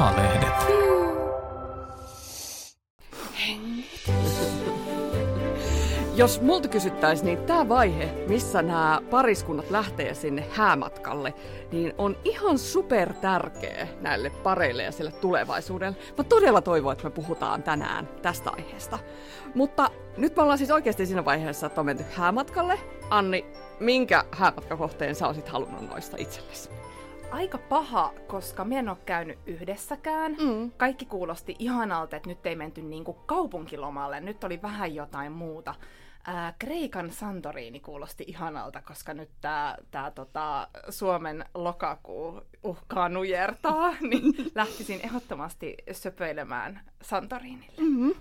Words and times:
Maalehdet. 0.00 0.52
Jos 6.16 6.40
multa 6.40 6.68
kysyttäisiin, 6.68 7.26
niin 7.26 7.38
tämä 7.38 7.68
vaihe, 7.68 8.24
missä 8.28 8.62
nämä 8.62 9.00
pariskunnat 9.10 9.70
lähtee 9.70 10.14
sinne 10.14 10.46
häämatkalle, 10.50 11.34
niin 11.72 11.94
on 11.98 12.16
ihan 12.24 12.58
super 12.58 13.12
tärkeä 13.12 13.88
näille 14.00 14.30
pareille 14.30 14.82
ja 14.82 14.92
sille 14.92 15.12
tulevaisuudelle. 15.12 15.96
Mä 16.18 16.24
todella 16.24 16.60
toivon, 16.60 16.92
että 16.92 17.04
me 17.04 17.10
puhutaan 17.10 17.62
tänään 17.62 18.08
tästä 18.22 18.50
aiheesta. 18.50 18.98
Mutta 19.54 19.90
nyt 20.16 20.36
me 20.36 20.42
ollaan 20.42 20.58
siis 20.58 20.70
oikeasti 20.70 21.06
siinä 21.06 21.24
vaiheessa, 21.24 21.66
että 21.66 21.80
on 21.80 21.86
menty 21.86 22.04
häämatkalle. 22.12 22.78
Anni, 23.10 23.46
minkä 23.80 24.24
häämatkakohteen 24.30 25.14
sä 25.14 25.26
olisit 25.26 25.48
halunnut 25.48 25.90
noista 25.90 26.16
itsellesi? 26.20 26.79
Aika 27.30 27.58
paha, 27.58 28.12
koska 28.26 28.64
mä 28.64 28.74
en 28.74 28.88
ole 28.88 28.98
käynyt 29.06 29.38
yhdessäkään. 29.46 30.32
Mm. 30.32 30.70
Kaikki 30.76 31.06
kuulosti 31.06 31.56
ihanalta, 31.58 32.16
että 32.16 32.28
nyt 32.28 32.46
ei 32.46 32.56
menty 32.56 32.82
niinku 32.82 33.12
kaupunkilomalle, 33.12 34.20
nyt 34.20 34.44
oli 34.44 34.62
vähän 34.62 34.94
jotain 34.94 35.32
muuta. 35.32 35.74
Ää, 36.26 36.54
Kreikan 36.58 37.10
Santoriini 37.10 37.80
kuulosti 37.80 38.24
ihanalta, 38.26 38.82
koska 38.82 39.14
nyt 39.14 39.30
tämä 39.40 39.76
tää, 39.90 40.10
tota, 40.10 40.68
Suomen 40.88 41.44
lokakuu 41.54 42.40
uhkaa 42.62 43.08
nujertaa, 43.08 43.94
niin 44.10 44.34
lähtisin 44.54 45.00
ehdottomasti 45.02 45.76
söpöilemään 45.92 46.80
Santoriinille. 47.02 47.82
Mm-hmm. 47.82 48.14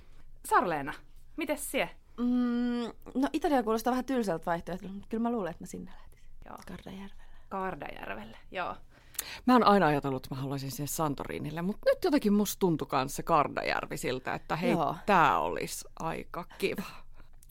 Sarleena, 0.45 0.93
miten 1.37 1.57
sie? 1.57 1.89
Mm, 2.17 3.11
no 3.21 3.29
Italia 3.33 3.63
kuulostaa 3.63 3.91
vähän 3.91 4.05
tylsältä 4.05 4.45
vaihtoehtolta, 4.45 4.93
mutta 4.93 5.07
kyllä 5.09 5.21
mä 5.23 5.31
luulen, 5.31 5.51
että 5.51 5.63
mä 5.63 5.67
sinne 5.67 5.91
lähtisin. 5.91 6.29
Joo. 6.45 6.57
Kardajärvelle. 6.67 7.23
Kardajärvelle, 7.49 8.37
joo. 8.51 8.75
Mä 9.45 9.53
oon 9.53 9.63
aina 9.63 9.87
ajatellut, 9.87 10.25
että 10.25 10.35
mä 10.35 10.41
haluaisin 10.41 10.71
sinne 10.71 10.87
Santorinille, 10.87 11.61
mutta 11.61 11.89
nyt 11.89 12.03
jotenkin 12.03 12.33
musta 12.33 12.59
tuntui 12.59 12.87
myös 12.91 13.15
se 13.15 13.23
Kardajärvi 13.23 13.97
siltä, 13.97 14.33
että 14.33 14.55
hei, 14.55 14.71
Joo. 14.71 14.95
tää 15.05 15.39
olisi 15.39 15.85
aika 15.99 16.45
kiva. 16.57 16.83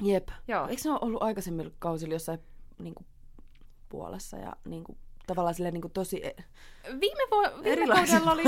Jep. 0.02 0.28
Joo. 0.48 0.68
Eikö 0.68 0.82
se 0.82 0.90
ole 0.90 0.98
ollut 1.02 1.22
aikaisemmin 1.22 1.74
kausilla 1.78 2.14
jossain 2.14 2.40
niin 2.78 2.94
kuin, 2.94 3.06
puolessa 3.88 4.36
ja 4.36 4.52
niin 4.64 4.84
kuin, 4.84 4.98
tavallaan 5.28 5.54
silleen 5.54 5.74
niin 5.74 5.82
kuin 5.82 5.92
tosi... 5.92 6.26
E- 6.26 6.44
viime, 7.00 7.22
vo- 7.22 7.64
viime 7.64 7.86
kaudella 7.94 8.32
oli, 8.32 8.42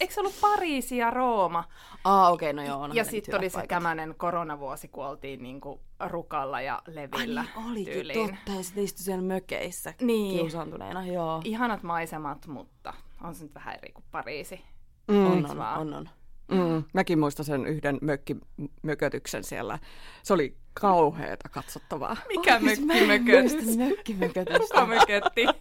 eikö 0.00 0.14
se 0.14 0.20
ollut 0.20 0.40
Pariisi 0.40 0.96
ja 0.96 1.10
Rooma? 1.10 1.64
Ah, 2.04 2.32
okei, 2.32 2.50
okay, 2.50 2.64
no 2.64 2.68
joo. 2.70 2.86
Ja 2.92 3.04
sitten 3.04 3.38
oli 3.38 3.50
se 3.50 3.66
tämmöinen 3.68 4.14
koronavuosi, 4.18 4.88
kun 4.88 5.06
oltiin 5.06 5.42
niin 5.42 5.60
kuin 5.60 5.80
rukalla 6.06 6.60
ja 6.60 6.82
levillä 6.86 7.40
Ai 7.40 7.46
niin, 7.56 7.70
olikin, 7.70 7.92
tyyliin. 7.92 8.30
totta. 8.30 8.52
Ja 8.52 8.62
sitten 8.62 8.84
istui 8.84 9.04
siellä 9.04 9.22
mökeissä 9.22 9.94
niin. 10.00 10.38
kiusaantuneena, 10.38 11.06
joo. 11.06 11.40
Ihanat 11.44 11.82
maisemat, 11.82 12.46
mutta 12.46 12.94
on 13.24 13.34
se 13.34 13.42
nyt 13.44 13.54
vähän 13.54 13.74
eri 13.74 13.92
kuin 13.92 14.04
Pariisi. 14.10 14.60
Mm. 15.08 15.26
On, 15.26 15.50
on, 15.50 15.60
on, 15.60 15.94
on. 15.94 16.08
Mm, 16.50 16.84
mäkin 16.92 17.18
muistan 17.18 17.44
sen 17.44 17.66
yhden 17.66 17.98
mökkimökötyksen 18.00 19.44
siellä. 19.44 19.78
Se 20.22 20.34
oli 20.34 20.56
kauheeta 20.80 21.48
katsottavaa. 21.48 22.16
Mikä 22.28 22.60
mökkimökötys? 22.60 23.76
Mökkimökötys. 23.76 24.58
Kuka 24.58 24.86
mökötti? 24.86 25.46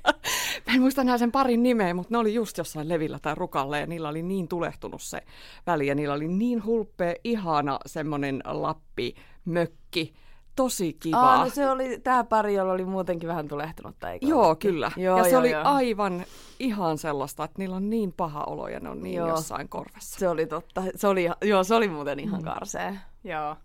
Mä 0.68 0.74
en 0.76 0.82
muista 0.82 1.02
enää 1.02 1.18
sen 1.18 1.32
parin 1.32 1.64
nimeä, 1.64 1.94
mutta 1.94 2.14
ne 2.14 2.18
oli 2.18 2.34
just 2.34 2.58
jossain 2.58 2.90
levillä 2.90 3.20
tai 3.22 3.36
rukalle 3.36 3.80
ja 3.80 3.88
niillä 3.88 4.10
oli 4.10 4.24
niin 4.24 4.48
tulehtunut 4.48 5.02
se 5.02 5.22
väli 5.68 5.88
ja 5.88 5.96
niillä 5.96 6.14
oli 6.14 6.28
niin 6.28 6.66
hulppea, 6.66 7.14
ihana 7.24 7.80
semmoinen 7.86 8.42
Lappi 8.46 9.16
mökki 9.46 10.14
tosi 10.56 10.94
kiva. 10.94 11.18
Aa, 11.18 11.44
no 11.44 11.50
se 11.50 11.70
oli 11.70 12.00
tämä 12.00 12.24
pari, 12.24 12.54
jolla 12.54 12.74
oli 12.74 12.86
muutenkin 12.86 13.30
vähän 13.30 13.48
tulehtunut. 13.48 14.04
Eikö 14.04 14.26
joo, 14.26 14.56
kyllä. 14.56 14.92
Joo, 14.98 15.18
ja 15.18 15.24
se 15.24 15.30
joo, 15.30 15.40
oli 15.40 15.52
joo. 15.52 15.62
aivan 15.66 16.26
ihan 16.60 16.98
sellaista, 16.98 17.44
että 17.44 17.60
niillä 17.60 17.76
on 17.76 17.90
niin 17.90 18.14
paha 18.14 18.44
olo 18.44 18.68
ja 18.68 18.80
ne 18.80 18.90
on 18.90 19.04
niin 19.04 19.16
joo. 19.16 19.30
jossain 19.30 19.70
korvessa. 19.70 20.20
Se 20.20 20.28
oli 20.28 20.46
totta. 20.46 20.84
Se 20.96 21.08
oli, 21.08 21.30
joo, 21.42 21.64
se 21.64 21.76
oli 21.76 21.88
muuten 21.88 22.20
ihan 22.20 22.42
mm. 22.42 22.46
karsea. 22.46 22.94
Joo. 23.24 23.56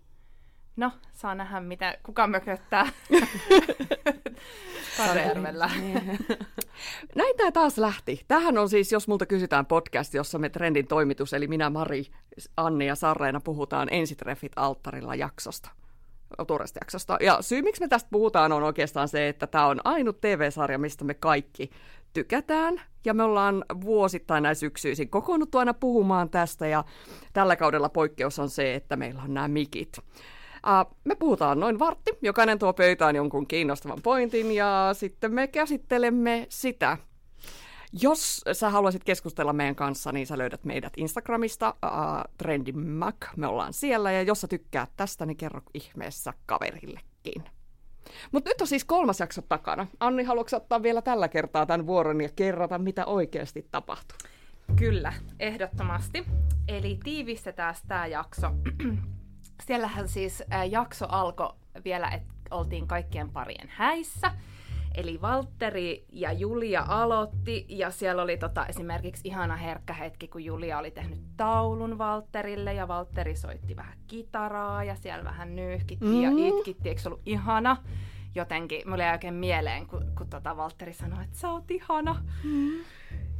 No, 0.75 0.91
saa 1.11 1.35
nähdä, 1.35 1.59
mitä, 1.59 1.97
kuka 2.03 2.27
mököttää 2.27 2.85
Karjärvellä. 4.97 5.69
Näin 7.15 7.37
tämä 7.37 7.51
taas 7.51 7.77
lähti. 7.77 8.25
Tähän 8.27 8.57
on 8.57 8.69
siis, 8.69 8.91
jos 8.91 9.07
multa 9.07 9.25
kysytään 9.25 9.65
podcast, 9.65 10.13
jossa 10.13 10.39
me 10.39 10.49
Trendin 10.49 10.87
toimitus, 10.87 11.33
eli 11.33 11.47
minä, 11.47 11.69
Mari, 11.69 12.05
Anni 12.57 12.87
ja 12.87 12.95
Sarreena 12.95 13.39
puhutaan 13.39 13.87
ensitreffit 13.91 14.51
alttarilla 14.55 15.15
jaksosta 15.15 15.69
tuoreesta 16.47 16.79
jaksosta. 16.81 17.17
Ja 17.21 17.41
syy, 17.41 17.61
miksi 17.61 17.81
me 17.81 17.87
tästä 17.87 18.09
puhutaan, 18.11 18.51
on 18.51 18.63
oikeastaan 18.63 19.07
se, 19.07 19.29
että 19.29 19.47
tämä 19.47 19.67
on 19.67 19.81
ainut 19.83 20.21
TV-sarja, 20.21 20.79
mistä 20.79 21.05
me 21.05 21.13
kaikki 21.13 21.71
tykätään. 22.13 22.81
Ja 23.05 23.13
me 23.13 23.23
ollaan 23.23 23.65
vuosittain 23.81 24.43
näin 24.43 24.55
syksyisin 24.55 25.09
kokoonnuttu 25.09 25.57
aina 25.57 25.73
puhumaan 25.73 26.29
tästä, 26.29 26.67
ja 26.67 26.83
tällä 27.33 27.55
kaudella 27.55 27.89
poikkeus 27.89 28.39
on 28.39 28.49
se, 28.49 28.75
että 28.75 28.95
meillä 28.95 29.21
on 29.21 29.33
nämä 29.33 29.47
mikit. 29.47 29.99
Uh, 30.67 30.95
me 31.03 31.15
puhutaan 31.15 31.59
noin 31.59 31.79
vartti, 31.79 32.11
jokainen 32.21 32.59
tuo 32.59 32.73
pöytään 32.73 33.15
jonkun 33.15 33.47
kiinnostavan 33.47 34.01
pointin, 34.03 34.51
ja 34.51 34.89
sitten 34.93 35.33
me 35.33 35.47
käsittelemme 35.47 36.45
sitä, 36.49 36.97
jos 38.01 38.41
sä 38.53 38.69
haluaisit 38.69 39.03
keskustella 39.03 39.53
meidän 39.53 39.75
kanssa, 39.75 40.11
niin 40.11 40.27
sä 40.27 40.37
löydät 40.37 40.63
meidät 40.63 40.93
Instagramista, 40.97 41.75
uh, 41.85 42.33
Trendimac, 42.37 43.15
me 43.37 43.47
ollaan 43.47 43.73
siellä, 43.73 44.11
ja 44.11 44.21
jos 44.21 44.41
sä 44.41 44.47
tykkäät 44.47 44.89
tästä, 44.97 45.25
niin 45.25 45.37
kerro 45.37 45.61
ihmeessä 45.73 46.33
kaverillekin. 46.45 47.43
Mutta 48.31 48.49
nyt 48.49 48.61
on 48.61 48.67
siis 48.67 48.85
kolmas 48.85 49.19
jakso 49.19 49.41
takana. 49.41 49.87
Anni, 49.99 50.23
haluatko 50.23 50.57
ottaa 50.57 50.83
vielä 50.83 51.01
tällä 51.01 51.27
kertaa 51.27 51.65
tämän 51.65 51.87
vuoron 51.87 52.21
ja 52.21 52.29
kerrata, 52.35 52.77
mitä 52.77 53.05
oikeasti 53.05 53.67
tapahtui? 53.71 54.17
Kyllä, 54.75 55.13
ehdottomasti. 55.39 56.25
Eli 56.67 56.99
tiivistetään 57.03 57.75
tämä 57.87 58.07
jakso. 58.07 58.47
Siellähän 59.65 60.07
siis 60.07 60.43
jakso 60.69 61.05
alkoi 61.09 61.53
vielä, 61.85 62.09
että 62.09 62.33
oltiin 62.51 62.87
kaikkien 62.87 63.29
parien 63.29 63.69
häissä. 63.69 64.31
Eli 64.95 65.21
Valtteri 65.21 66.05
ja 66.11 66.31
Julia 66.31 66.85
aloitti, 66.87 67.65
ja 67.69 67.91
siellä 67.91 68.21
oli 68.21 68.37
tota, 68.37 68.65
esimerkiksi 68.65 69.27
ihana 69.27 69.55
herkkä 69.55 69.93
hetki, 69.93 70.27
kun 70.27 70.43
Julia 70.45 70.77
oli 70.77 70.91
tehnyt 70.91 71.19
taulun 71.37 71.97
Valtterille, 71.97 72.73
ja 72.73 72.87
Valtteri 72.87 73.35
soitti 73.35 73.75
vähän 73.75 73.97
kitaraa, 74.07 74.83
ja 74.83 74.95
siellä 74.95 75.23
vähän 75.23 75.55
nyyhkittiin 75.55 76.29
mm-hmm. 76.29 76.37
ja 76.37 76.57
itkitti, 76.57 76.89
eikö 76.89 77.01
se 77.01 77.09
ollut 77.09 77.21
ihana? 77.25 77.77
Jotenkin, 78.35 78.89
mulle 78.89 79.03
jäi 79.03 79.13
oikein 79.13 79.33
mieleen, 79.33 79.87
kun, 79.87 80.11
kun 80.17 80.29
tota 80.29 80.57
Valtteri 80.57 80.93
sanoi, 80.93 81.23
että 81.23 81.37
sä 81.37 81.51
oot 81.51 81.71
ihana. 81.71 82.13
Mm-hmm. 82.43 82.83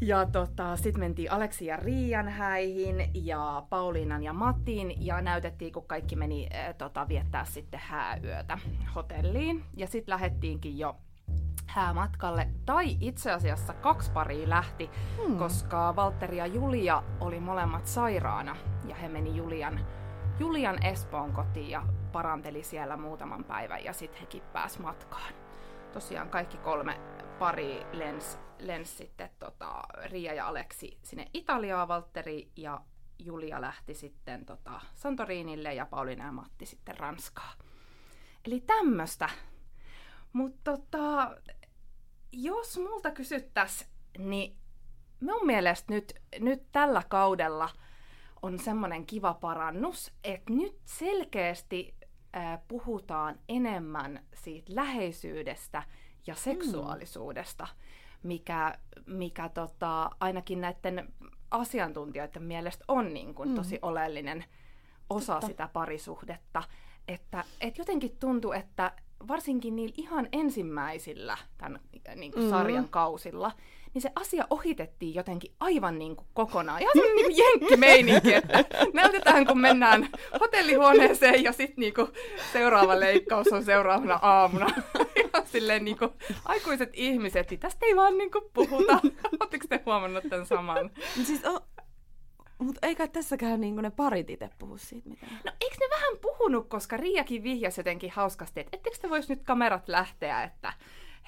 Ja 0.02 0.26
tota, 0.26 0.76
sitten 0.76 1.00
mentiin 1.00 1.32
Aleksi 1.32 1.66
ja 1.66 1.78
Riian 1.78 2.30
häihin 2.30 3.10
ja 3.14 3.64
Pauliinan 3.70 4.24
ja 4.24 4.34
Matin 4.34 5.06
ja 5.06 5.22
näytettiin, 5.22 5.74
kun 5.74 5.88
kaikki 5.88 6.16
meni 6.16 6.50
äh, 6.56 6.76
tota, 6.76 7.08
viettää 7.08 7.46
sitten 7.46 7.80
hääyötä 7.84 8.58
hotelliin. 8.96 9.64
Ja 9.78 9.88
sitten 9.88 10.14
lähettiinkin 10.14 10.78
jo 10.78 10.96
häämatkalle, 11.66 12.50
tai 12.66 12.98
itse 13.00 13.32
asiassa 13.32 13.74
kaksi 13.74 14.12
paria 14.12 14.50
lähti, 14.50 14.90
hmm. 15.18 15.38
koska 15.38 15.96
Valtteri 15.96 16.38
ja 16.38 16.46
Julia 16.46 17.04
oli 17.20 17.40
molemmat 17.40 17.88
sairaana, 17.88 18.56
ja 18.88 18.96
he 18.96 19.10
meni 19.10 19.36
Julian, 19.36 19.80
Julian 20.40 20.84
Espoon 20.84 21.32
kotiin 21.32 21.70
ja 21.70 21.84
paranteli 22.12 22.64
siellä 22.64 22.98
muutaman 22.98 23.44
päivän, 23.44 23.84
ja 23.84 23.94
sitten 23.94 24.20
hekin 24.20 24.42
pääs 24.54 24.80
matkaan. 24.80 25.34
Tosiaan 25.94 26.30
kaikki 26.30 26.58
kolme 26.58 27.00
pari 27.42 27.86
lens, 27.92 28.40
lens 28.60 28.98
sitten 28.98 29.30
tota, 29.40 29.82
Ria 30.04 30.34
ja 30.34 30.48
Aleksi 30.48 31.00
sinne 31.04 31.28
Italiaan, 31.34 31.88
Valtteri 31.88 32.52
ja 32.56 32.82
Julia 33.20 33.62
lähti 33.62 33.94
sitten 33.94 34.46
tota, 34.46 34.82
Santorinille 34.96 35.74
ja 35.74 35.86
Pauliina 35.86 36.26
ja 36.26 36.32
Matti 36.32 36.66
sitten 36.66 36.98
Ranskaan. 36.98 37.58
Eli 38.46 38.60
tämmöistä. 38.60 39.30
Mutta 40.34 40.72
tota, 40.72 41.38
jos 42.32 42.78
multa 42.78 43.12
kysyttäisiin, 43.12 43.90
niin 44.18 44.58
mun 45.22 45.46
mielestä 45.46 45.94
nyt, 45.94 46.14
nyt 46.40 46.64
tällä 46.72 47.04
kaudella 47.10 47.70
on 48.42 48.60
semmoinen 48.60 49.06
kiva 49.06 49.34
parannus, 49.34 50.14
että 50.24 50.54
nyt 50.54 50.80
selkeästi 50.86 51.96
äh, 52.36 52.60
puhutaan 52.68 53.40
enemmän 53.50 54.26
siitä 54.34 54.76
läheisyydestä 54.76 55.84
ja 56.28 56.36
seksuaalisuudesta, 56.36 57.68
mikä, 58.24 58.78
mikä 59.06 59.50
tota, 59.50 60.10
ainakin 60.20 60.62
näiden 60.62 61.14
asiantuntijoiden 61.52 62.44
mielestä 62.44 62.86
on 62.88 63.14
niin 63.14 63.36
kuin, 63.36 63.50
mm. 63.50 63.56
tosi 63.56 63.80
oleellinen 63.82 64.46
osa 65.16 65.34
Totta. 65.34 65.48
sitä 65.48 65.70
parisuhdetta. 65.74 66.64
Että 67.08 67.44
et 67.62 67.78
jotenkin 67.78 68.18
tuntuu, 68.20 68.52
että 68.52 68.92
varsinkin 69.28 69.76
niillä 69.76 69.94
ihan 69.98 70.28
ensimmäisillä 70.32 71.38
tämän 71.58 71.80
niin 72.16 72.32
kuin 72.32 72.44
mm. 72.44 72.50
sarjan 72.50 72.90
kausilla, 72.90 73.52
niin 73.94 74.02
se 74.02 74.12
asia 74.16 74.48
ohitettiin 74.50 75.16
jotenkin 75.16 75.52
aivan 75.60 76.00
niin 76.00 76.16
kuin 76.16 76.28
kokonaan. 76.34 76.82
Ihan 76.82 76.94
semmoinen 76.94 77.28
niin 77.28 77.38
jenkkimeininki, 77.38 78.34
että 78.34 78.66
näytetään 78.94 79.48
kun 79.48 79.60
mennään 79.62 80.10
hotellihuoneeseen 80.40 81.44
ja 81.44 81.52
sitten 81.52 81.82
niin 81.82 81.94
seuraava 82.54 83.00
leikkaus 83.00 83.48
on 83.48 83.64
seuraavana 83.64 84.20
aamuna. 84.22 84.66
Ihan 85.16 85.48
silleen 85.48 85.86
niin 85.86 85.98
kuin, 85.98 86.12
aikuiset 86.46 86.90
ihmiset, 86.94 87.50
niin 87.50 87.60
tästä 87.60 87.86
ei 87.86 87.96
vaan 87.96 88.18
niin 88.18 88.32
kuin 88.32 88.44
puhuta. 88.54 89.00
Oletteko 89.40 89.66
te 89.70 89.82
huomannut 89.86 90.24
tämän 90.30 90.46
saman? 90.46 90.92
Siis, 91.24 91.46
oh, 91.46 91.62
Mutta 92.62 92.88
eikä 92.88 93.08
tässäkään 93.08 93.62
niin 93.62 93.76
ne 93.76 93.90
parit 93.90 94.30
itse 94.30 94.50
puhu 94.60 94.78
siitä 94.78 95.10
mitään. 95.10 95.40
No 95.46 95.52
eikö 95.62 95.76
ne 95.80 95.86
vähän 95.96 96.18
puhunut, 96.22 96.70
koska 96.70 96.98
Riiakin 96.98 97.44
vihjasi 97.44 97.80
jotenkin 97.80 98.12
hauskasti, 98.12 98.60
että 98.60 98.78
ettekö 98.78 98.98
te 99.02 99.10
vois 99.10 99.30
nyt 99.30 99.44
kamerat 99.44 99.88
lähteä, 99.88 100.44
että 100.44 100.74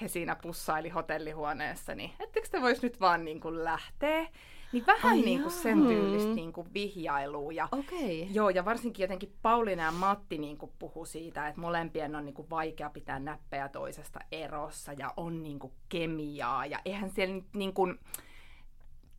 he 0.00 0.08
siinä 0.08 0.36
pussaili 0.36 0.88
hotellihuoneessa, 0.88 1.94
niin 1.94 2.10
ettekö 2.20 2.48
te 2.50 2.60
vois 2.60 2.82
nyt 2.82 3.00
vaan 3.00 3.24
niin 3.24 3.40
kuin 3.40 3.64
lähteä? 3.64 4.26
Niin 4.72 4.86
vähän 4.86 5.12
Ai 5.12 5.20
niin 5.20 5.42
kuin 5.42 5.52
sen 5.52 5.86
tyylistä 5.86 6.34
niin 6.34 6.52
kuin 6.52 6.74
vihjailua. 6.74 7.52
Ja, 7.52 7.68
okay. 7.72 8.26
Joo, 8.30 8.50
ja 8.50 8.64
varsinkin 8.64 9.04
jotenkin 9.04 9.32
Pauliina 9.42 9.82
ja 9.82 9.90
Matti 9.90 10.38
niin 10.38 10.58
kuin 10.58 10.72
puhu 10.78 11.04
siitä, 11.04 11.48
että 11.48 11.60
molempien 11.60 12.16
on 12.16 12.24
niin 12.24 12.34
kuin 12.34 12.50
vaikea 12.50 12.90
pitää 12.90 13.18
näppejä 13.18 13.68
toisesta 13.68 14.20
erossa 14.32 14.92
ja 14.92 15.12
on 15.16 15.42
niin 15.42 15.58
kuin 15.58 15.72
kemiaa. 15.88 16.66
Ja 16.66 16.78
eihän 16.84 17.10
siellä 17.10 17.42
niin 17.54 17.74
kuin, 17.74 17.98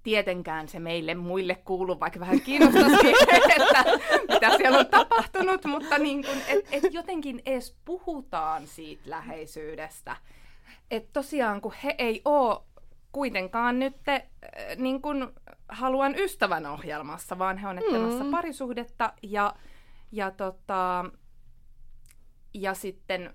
tietenkään 0.05 0.67
se 0.67 0.79
meille 0.79 1.15
muille 1.15 1.55
kuulu, 1.55 1.99
vaikka 1.99 2.19
vähän 2.19 2.41
kiinnostaisi, 2.41 3.07
että 3.57 3.83
mitä 4.33 4.57
siellä 4.57 4.79
on 4.79 4.85
tapahtunut, 4.85 5.65
mutta 5.65 5.97
niin 5.97 6.25
kuin, 6.25 6.37
et, 6.47 6.67
et 6.71 6.93
jotenkin 6.93 7.41
edes 7.45 7.77
puhutaan 7.85 8.67
siitä 8.67 9.03
läheisyydestä. 9.05 10.15
Että 10.91 11.09
tosiaan, 11.13 11.61
kun 11.61 11.73
he 11.83 11.95
ei 11.97 12.21
ole 12.25 12.61
kuitenkaan 13.11 13.79
nyt 13.79 13.95
äh, 14.09 14.21
niin 14.77 15.01
kuin 15.01 15.27
haluan 15.69 16.15
ystävän 16.19 16.65
ohjelmassa, 16.65 17.39
vaan 17.39 17.57
he 17.57 17.67
on 17.67 17.77
etsimässä 17.77 18.23
mm. 18.23 18.31
parisuhdetta 18.31 19.13
ja, 19.23 19.55
ja, 20.11 20.31
tota, 20.31 21.05
ja 22.53 22.73
sitten 22.73 23.33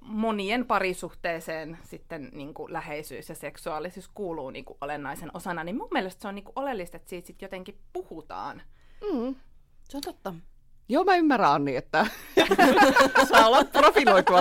monien 0.00 0.66
parisuhteeseen 0.66 1.78
sitten 1.82 2.30
niin 2.32 2.54
kuin 2.54 2.72
läheisyys 2.72 3.28
ja 3.28 3.34
seksuaalisuus 3.34 4.10
kuuluu 4.14 4.50
niin 4.50 4.64
kuin 4.64 4.78
olennaisen 4.80 5.30
osana, 5.34 5.64
niin 5.64 5.76
mun 5.76 5.88
mielestä 5.92 6.22
se 6.22 6.28
on 6.28 6.34
niin 6.34 6.44
kuin 6.44 6.52
oleellista, 6.56 6.96
että 6.96 7.08
siitä 7.10 7.26
sitten 7.26 7.46
jotenkin 7.46 7.78
puhutaan. 7.92 8.62
Mm. 9.12 9.34
Se 9.88 9.96
on 9.96 10.02
totta. 10.02 10.34
Joo, 10.88 11.04
mä 11.04 11.16
ymmärrän 11.16 11.52
Anni, 11.52 11.76
että 11.76 12.06
saa 13.28 13.46
olla 13.46 13.64
profiloitua 13.64 14.40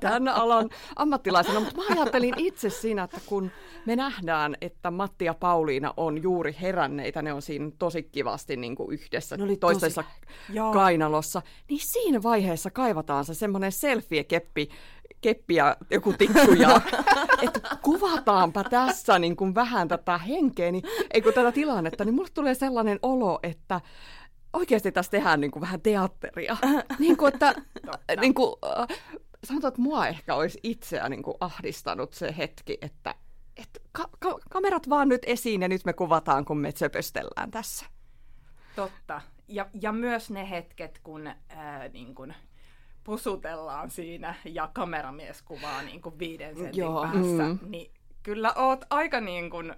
tämän 0.00 0.28
alan 0.28 0.70
ammattilaisena, 0.96 1.60
mutta 1.60 1.76
mä 1.76 1.82
ajattelin 1.90 2.34
itse 2.36 2.70
siinä, 2.70 3.02
että 3.02 3.20
kun 3.26 3.50
me 3.86 3.96
nähdään, 3.96 4.56
että 4.60 4.90
Matti 4.90 5.24
ja 5.24 5.34
Pauliina 5.34 5.94
on 5.96 6.22
juuri 6.22 6.56
heränneitä, 6.60 7.22
ne 7.22 7.32
on 7.32 7.42
siinä 7.42 7.70
tosi 7.78 8.02
kivasti 8.02 8.56
niin 8.56 8.76
kuin 8.76 8.92
yhdessä 8.92 9.36
toistensa 9.60 10.02
tosi... 10.02 10.72
kainalossa, 10.72 11.42
niin 11.68 11.80
siinä 11.82 12.22
vaiheessa 12.22 12.70
kaivataan 12.70 13.24
se 13.24 13.34
semmoinen 13.34 13.72
selfie-keppi, 13.72 14.68
keppi 15.20 15.54
ja 15.54 15.76
joku 15.90 16.12
tikku 16.12 16.52
ja 16.52 16.80
että 17.42 17.60
kuvataanpa 17.82 18.64
tässä 18.64 19.18
niin 19.18 19.36
kuin 19.36 19.54
vähän 19.54 19.88
tätä 19.88 20.18
henkeä, 20.18 20.72
niin, 20.72 20.84
ei 21.10 21.22
kun 21.22 21.32
tätä 21.32 21.52
tilannetta, 21.52 22.04
niin 22.04 22.14
mulle 22.14 22.30
tulee 22.34 22.54
sellainen 22.54 22.98
olo, 23.02 23.38
että 23.42 23.80
oikeasti 24.56 24.92
tässä 24.92 25.10
tehdään 25.10 25.40
niin 25.40 25.50
kuin 25.50 25.60
vähän 25.60 25.80
teatteria. 25.80 26.56
niin 26.98 27.16
kuin, 27.16 27.34
että, 27.34 27.54
niin 28.20 28.34
kuin, 28.34 28.54
äh, 28.64 28.98
sanotaan, 29.44 29.68
että 29.68 29.82
mua 29.82 30.06
ehkä 30.06 30.34
olisi 30.34 30.60
itseä 30.62 31.08
niin 31.08 31.22
kuin 31.22 31.36
ahdistanut 31.40 32.12
se 32.12 32.34
hetki, 32.38 32.78
että, 32.80 33.14
että 33.56 33.80
ka- 33.92 34.10
ka- 34.18 34.40
kamerat 34.50 34.88
vaan 34.88 35.08
nyt 35.08 35.22
esiin 35.26 35.62
ja 35.62 35.68
nyt 35.68 35.84
me 35.84 35.92
kuvataan, 35.92 36.44
kun 36.44 36.58
me 36.58 36.72
söpöstellään 36.76 37.50
tässä. 37.50 37.86
Totta. 38.76 39.20
Ja, 39.48 39.66
ja 39.80 39.92
myös 39.92 40.30
ne 40.30 40.50
hetket, 40.50 41.00
kun 41.02 41.26
ää, 41.48 41.88
niin 41.88 42.14
kuin, 42.14 42.34
pusutellaan 43.04 43.90
siinä 43.90 44.34
ja 44.44 44.70
kameramies 44.72 45.42
kuvaa 45.42 45.82
niin 45.82 46.02
kuin 46.02 46.18
viiden 46.18 46.56
sentin 46.56 46.80
Joo. 46.80 47.02
päässä, 47.02 47.42
mm. 47.42 47.58
niin 47.70 47.90
kyllä 48.22 48.52
oot 48.52 48.84
aika 48.90 49.20
niin 49.20 49.50
kuin, 49.50 49.74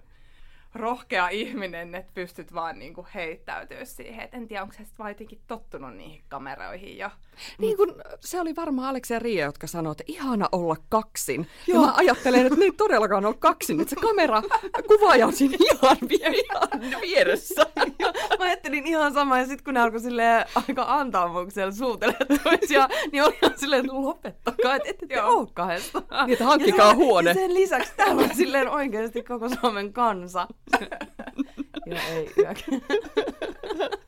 rohkea 0.75 1.29
ihminen, 1.29 1.95
että 1.95 2.11
pystyt 2.13 2.53
vaan 2.53 2.79
niinku 2.79 3.07
heittäytyä 3.15 3.85
siihen. 3.85 4.25
Et 4.25 4.33
en 4.33 4.47
tiedä, 4.47 4.63
onko 4.63 4.73
se 4.73 4.85
sitten 4.85 5.07
jotenkin 5.07 5.41
tottunut 5.47 5.95
niihin 5.95 6.21
kameroihin 6.29 6.97
jo. 6.97 7.09
Niin 7.57 7.77
kun 7.77 7.95
se 8.19 8.41
oli 8.41 8.55
varmaan 8.55 8.89
Aleksi 8.89 9.13
ja 9.13 9.19
Ria, 9.19 9.45
jotka 9.45 9.67
sanoivat, 9.67 10.01
että 10.01 10.13
ihana 10.13 10.49
olla 10.51 10.75
kaksin. 10.89 11.47
Joo. 11.67 11.81
Ja 11.81 11.87
mä 11.87 11.93
ajattelen, 11.97 12.45
että 12.45 12.59
ne 12.59 12.65
ei 12.65 12.71
todellakaan 12.71 13.25
ole 13.25 13.35
kaksin, 13.39 13.81
että 13.81 13.89
se 13.89 14.01
kamera 14.01 14.41
kuvaaja 14.87 15.27
on 15.27 15.33
siinä 15.33 15.57
ihan, 15.59 15.97
ihan 16.09 17.01
vieressä. 17.01 17.65
mä 18.39 18.45
ajattelin 18.45 18.87
ihan 18.87 19.13
sama, 19.13 19.39
ja 19.39 19.45
sitten 19.45 19.63
kun 19.63 19.73
ne 19.73 19.79
alkoi 19.79 19.99
silleen 19.99 20.45
aika 20.55 20.85
antaumuksella 20.87 21.71
suutelemaan 21.71 22.39
toisiaan, 22.43 22.89
niin 23.11 23.23
oli 23.23 23.37
ihan 23.43 23.59
silleen, 23.59 23.85
että 23.85 24.01
lopettakaa, 24.01 24.75
että 24.75 24.89
ette 24.89 25.07
te 25.07 25.21
ole 25.21 25.47
kahdesta. 25.53 25.99
Niin, 25.99 26.33
että 26.33 26.45
hankkikaa 26.45 26.95
huone. 26.95 27.29
Ja 27.29 27.33
sen 27.33 27.53
lisäksi 27.53 27.93
täällä 27.97 28.21
on 28.21 28.35
silleen 28.35 28.69
oikeasti 28.69 29.23
koko 29.23 29.49
Suomen 29.49 29.93
kansa. 29.93 30.47
ja 31.91 32.01
ei 32.01 32.29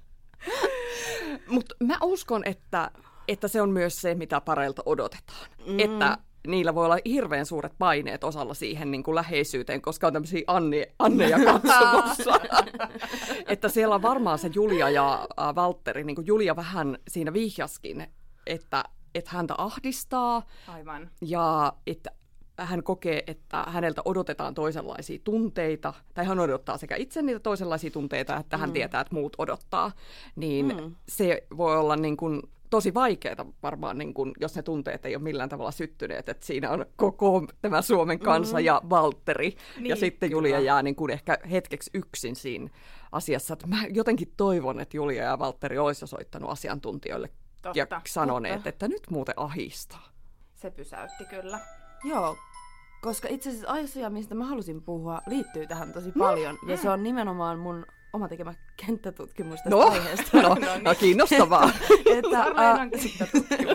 Mutta 1.48 1.76
mä 1.84 1.98
uskon, 2.04 2.44
että, 2.46 2.92
että 3.28 3.48
se 3.48 3.62
on 3.62 3.70
myös 3.70 4.02
se, 4.02 4.16
mitä 4.16 4.42
pareilta 4.42 4.84
odotetaan. 4.86 5.46
Mm. 5.66 5.80
Että 5.80 6.18
niillä 6.48 6.76
voi 6.76 6.86
olla 6.86 6.98
hirveän 7.06 7.46
suuret 7.46 7.74
paineet 7.78 8.24
osalla 8.24 8.54
siihen 8.54 8.92
niin 8.92 9.04
kuin 9.04 9.16
läheisyyteen, 9.16 9.82
koska 9.82 10.08
on 10.08 10.14
tämmöisiä 10.14 10.44
Anni, 10.48 10.86
Anneja 11.00 11.38
katsomossa. 11.46 12.40
että 13.54 13.70
siellä 13.70 13.96
on 13.96 14.02
varmaan 14.02 14.40
se 14.40 14.50
Julia 14.54 14.90
ja 14.90 15.28
äh, 15.40 15.56
Valtteri, 15.56 16.04
niin 16.04 16.16
kuin 16.16 16.28
Julia 16.28 16.56
vähän 16.56 16.98
siinä 17.08 17.34
vihjaskin, 17.34 18.08
että, 18.48 18.84
että 19.16 19.32
häntä 19.32 19.54
ahdistaa. 19.58 20.44
Aivan. 20.68 21.10
Ja 21.22 21.74
että 21.88 22.12
hän 22.58 22.84
kokee, 22.84 23.24
että 23.28 23.64
häneltä 23.68 24.02
odotetaan 24.06 24.54
toisenlaisia 24.54 25.20
tunteita, 25.24 25.94
tai 26.14 26.26
hän 26.26 26.40
odottaa 26.40 26.78
sekä 26.78 26.96
itse 26.96 27.22
niitä 27.22 27.40
toisenlaisia 27.40 27.92
tunteita, 27.92 28.38
että 28.38 28.58
hän 28.58 28.70
mm. 28.70 28.74
tietää, 28.74 29.02
että 29.02 29.16
muut 29.16 29.36
odottaa, 29.38 29.92
niin 30.36 30.66
mm. 30.66 30.96
se 31.10 31.44
voi 31.58 31.78
olla 31.78 31.96
niin 31.96 32.18
kuin 32.18 32.42
tosi 32.70 32.94
vaikeaa 32.94 33.46
varmaan, 33.64 33.98
niin 33.98 34.14
kuin, 34.14 34.32
jos 34.40 34.56
ne 34.56 34.64
tunteet 34.64 35.06
ei 35.06 35.16
ole 35.16 35.24
millään 35.24 35.50
tavalla 35.50 35.72
syttyneet, 35.72 36.30
että 36.30 36.46
siinä 36.46 36.70
on 36.72 36.86
koko 36.96 37.48
tämä 37.62 37.82
Suomen 37.82 38.20
kansa 38.20 38.58
mm. 38.58 38.66
ja 38.66 38.82
Valtteri, 38.90 39.56
niin, 39.76 39.86
ja 39.86 39.96
sitten 39.96 40.32
Julia 40.32 40.56
kyllä. 40.56 40.66
jää 40.66 40.84
niin 40.84 40.96
kuin 40.96 41.12
ehkä 41.12 41.38
hetkeksi 41.52 41.92
yksin 41.94 42.36
siinä 42.36 42.70
asiassa. 43.12 43.54
Että 43.54 43.68
mä 43.68 43.78
jotenkin 43.90 44.34
toivon, 44.38 44.80
että 44.80 44.98
Julia 44.98 45.24
ja 45.24 45.40
Valtteri 45.40 45.78
olisi 45.78 46.08
soittanut 46.08 46.50
asiantuntijoille 46.50 47.30
totta, 47.62 47.80
ja 47.80 47.88
sanoneet, 48.08 48.56
totta. 48.56 48.70
että 48.70 48.88
nyt 48.88 49.10
muuten 49.10 49.36
ahistaa. 49.38 50.08
Se 50.56 50.72
pysäytti 50.72 51.26
kyllä. 51.26 51.60
Joo, 52.04 52.38
koska 53.02 53.28
itse 53.32 53.50
asiassa 53.50 53.72
asia, 53.72 54.10
mistä 54.10 54.36
mä 54.36 54.46
halusin 54.46 54.82
puhua, 54.82 55.22
liittyy 55.28 55.68
tähän 55.68 55.94
tosi 55.94 56.12
paljon. 56.12 56.58
Ja 56.68 56.78
se 56.78 56.90
on 56.90 57.04
nimenomaan 57.04 57.60
mun 57.60 57.86
oma 58.14 58.28
tekemä 58.28 58.54
kenttätutkimus 58.86 59.56
tästä 59.56 59.70
no, 59.70 59.80
aiheesta. 59.80 60.42
No, 60.42 60.56
no 60.84 60.96
kiinnostavaa. 61.00 61.64
että, 62.18 62.46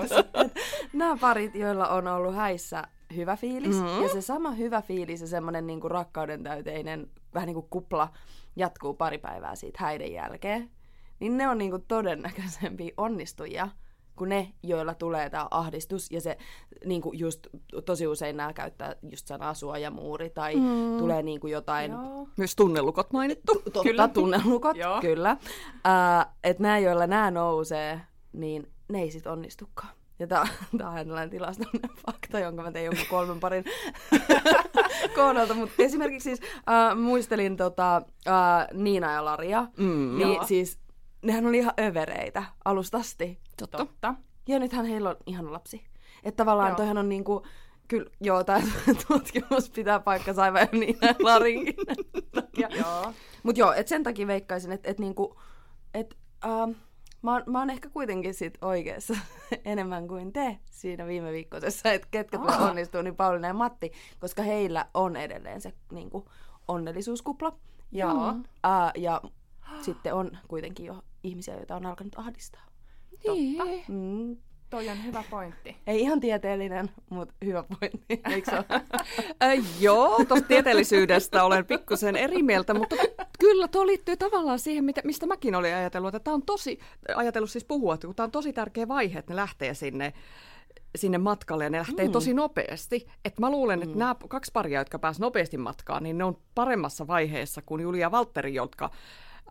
että, 0.03 0.45
nämä 0.93 1.17
parit, 1.21 1.55
joilla 1.55 1.89
on 1.89 2.07
ollut 2.07 2.35
häissä 2.35 2.85
hyvä 3.17 3.37
fiilis, 3.37 3.77
mm-hmm. 3.77 4.03
ja 4.03 4.09
se 4.09 4.21
sama 4.21 4.51
hyvä 4.51 4.83
fiilis 4.83 5.21
ja 5.21 5.27
semmoinen 5.27 5.67
niinku 5.67 5.89
rakkauden 5.89 6.43
täyteinen 6.43 7.11
vähän 7.35 7.47
niin 7.47 7.55
kuin 7.55 7.67
kupla 7.71 8.13
jatkuu 8.57 8.95
pari 8.95 9.19
päivää 9.19 9.55
siitä 9.55 9.79
häiden 9.81 10.13
jälkeen, 10.13 10.71
niin 11.21 11.37
ne 11.37 11.49
on 11.49 11.59
niinku 11.59 11.79
todennäköisempiä 11.79 12.93
onnistujia 12.97 13.69
kuin 14.17 14.29
ne, 14.29 14.53
joilla 14.63 14.95
tulee 14.95 15.31
tämä 15.31 15.49
ahdistus. 15.51 16.11
Ja 16.11 16.21
se 16.21 16.39
niin 16.85 17.03
kuin 17.03 17.19
just 17.19 17.47
tosi 17.85 18.07
usein 18.07 18.37
nämä 18.37 18.53
käyttää 18.53 18.97
just 19.11 19.27
sanaa 19.27 19.55
suojamuuri 19.55 20.31
tai 20.31 20.57
mm. 20.57 20.99
tulee 20.99 21.23
niin 21.23 21.41
kuin 21.41 21.53
jotain... 21.53 21.93
Joo. 21.93 22.29
Myös 22.37 22.57
tunnelukot 22.57 23.13
mainittu. 23.13 23.55
Totta, 23.55 23.83
kyllä. 23.83 24.09
tunnelukot, 24.09 24.77
Joo. 24.87 25.01
kyllä. 25.01 25.37
Uh, 25.63 26.33
että 26.45 26.63
nämä, 26.63 26.79
joilla 26.79 27.07
nämä 27.07 27.31
nousee, 27.31 28.01
niin 28.33 28.73
ne 28.89 29.03
ei 29.03 29.11
sitten 29.11 29.33
onnistukaan. 29.33 29.93
Ja 30.19 30.27
tämä 30.27 30.41
on 30.73 30.79
tällainen 30.79 31.31
tilastollinen 31.31 31.91
fakta, 32.07 32.39
jonka 32.39 32.63
mä 32.63 32.73
tein 32.73 32.85
jonkun 32.85 33.07
kolmen 33.11 33.41
parin 33.41 33.65
kohdalta. 35.17 35.55
Mutta 35.55 35.83
esimerkiksi 35.83 36.37
siis 36.37 36.41
uh, 36.41 36.99
muistelin 37.01 37.57
tota, 37.57 38.03
uh, 38.07 38.79
Niina 38.83 39.13
ja 39.13 39.25
Laria. 39.25 39.67
Mm, 39.77 40.19
niin 40.19 40.35
joo. 40.35 40.45
siis 40.47 40.79
nehän 41.23 41.47
oli 41.47 41.59
ihan 41.59 41.75
övereitä 41.81 42.43
alusta 42.65 42.99
asti. 42.99 43.39
Totta. 43.59 43.79
Totta. 43.79 44.15
Ja 44.49 44.59
nythän 44.59 44.87
heillä 44.87 45.11
on 45.11 45.17
ihan 45.27 45.53
lapsi. 45.53 45.85
Että 46.25 46.37
tavallaan 46.37 46.69
joo. 46.69 46.77
toihan 46.77 46.99
on 46.99 47.09
niinku, 47.09 47.47
kyllä, 47.89 48.11
joo, 48.21 48.45
tämä 48.45 48.63
tutkimus 49.09 49.71
pitää 49.71 50.01
paikka 50.01 50.35
aivan 50.37 50.69
niin 50.73 50.99
Larinkin 51.23 51.75
joo. 52.79 53.13
Mutta 53.43 53.61
joo, 53.61 53.73
et 53.73 53.89
sen 53.89 54.03
takia 54.03 54.27
veikkaisin, 54.27 54.73
että 54.73 54.91
et 54.91 54.99
niinku, 54.99 55.41
et, 55.95 56.17
uh, 56.45 56.75
mä, 57.23 57.33
oon, 57.33 57.43
mä 57.47 57.59
oon 57.59 57.71
ehkä 57.71 57.91
kuitenkin 57.91 58.35
sit 58.35 58.59
oikeassa 58.63 59.15
enemmän 59.65 60.09
kuin 60.09 60.33
te 60.33 60.59
siinä 60.71 61.07
viime 61.07 61.33
viikkoisessa, 61.33 61.93
että 61.93 62.09
ketkä 62.11 62.39
tulee 62.39 62.57
onnistuu, 62.57 63.03
niin 63.03 63.17
Pauliina 63.17 63.49
ja 63.49 63.55
Matti, 63.55 63.93
koska 64.19 64.43
heillä 64.43 64.87
on 64.95 65.17
edelleen 65.17 65.61
se 65.61 65.73
niinku, 65.93 66.29
onnellisuuskupla. 66.69 67.59
Ja, 67.93 68.13
uh, 68.13 68.43
ja 68.97 69.21
sitten 69.81 70.15
on 70.15 70.39
kuitenkin 70.49 70.87
jo 70.87 71.03
ihmisiä, 71.23 71.55
joita 71.55 71.77
on 71.77 71.87
alkanut 71.87 72.19
ahdistaa. 72.19 72.67
Niin. 73.27 73.57
Totta. 73.57 73.73
Mm. 73.89 74.37
Toi 74.71 74.89
on 74.89 75.05
hyvä 75.05 75.25
pointti. 75.31 75.77
Ei 75.87 76.01
ihan 76.01 76.21
tieteellinen, 76.21 76.91
mutta 77.11 77.35
hyvä 77.45 77.63
pointti, 77.63 78.21
eikö 78.35 78.51
se 78.51 78.57
äh, 79.43 79.81
Joo, 79.81 80.25
tuosta 80.29 80.49
tieteellisyydestä 80.49 81.45
olen 81.45 81.67
pikkusen 81.67 82.17
eri 82.17 82.43
mieltä, 82.43 82.75
mutta 82.75 82.97
Kyllä, 83.39 83.69
tuo 83.69 83.87
liittyy 83.87 84.17
tavallaan 84.17 84.59
siihen, 84.59 84.85
mitä, 84.85 85.01
mistä 85.05 85.27
mäkin 85.27 85.55
olin 85.55 85.75
ajatellut, 85.75 86.15
että 86.15 86.25
tämä 86.25 86.35
on 86.35 86.43
tosi, 86.43 86.79
ajatellut 87.17 87.51
siis 87.51 87.65
puhua, 87.65 87.95
että 87.95 88.09
tämä 88.17 88.25
on 88.25 88.31
tosi 88.31 88.53
tärkeä 88.53 88.89
vaihe, 88.89 89.19
että 89.19 89.33
ne 89.33 89.37
lähtee 89.37 89.75
sinne 89.75 90.13
sinne 90.97 91.19
matkalle 91.19 91.65
ja 91.65 91.71
ne 91.71 91.79
lähtee 91.79 92.07
mm. 92.07 92.13
tosi 92.13 92.35
nopeasti. 92.35 93.07
Et 93.25 93.39
mä 93.39 93.51
luulen, 93.51 93.83
että 93.83 93.95
mm. 93.95 93.99
nämä 93.99 94.17
kaksi 94.29 94.51
paria, 94.53 94.81
jotka 94.81 94.99
pääsivät 94.99 95.21
nopeasti 95.21 95.59
matkaan, 95.59 96.03
niin 96.03 96.19
ne 96.19 96.25
on 96.25 96.39
paremmassa 96.55 97.07
vaiheessa 97.07 97.63
kuin 97.63 97.83
Julia 97.83 98.01
ja 98.01 98.11
Valtteri, 98.11 98.55
jotka 98.55 98.91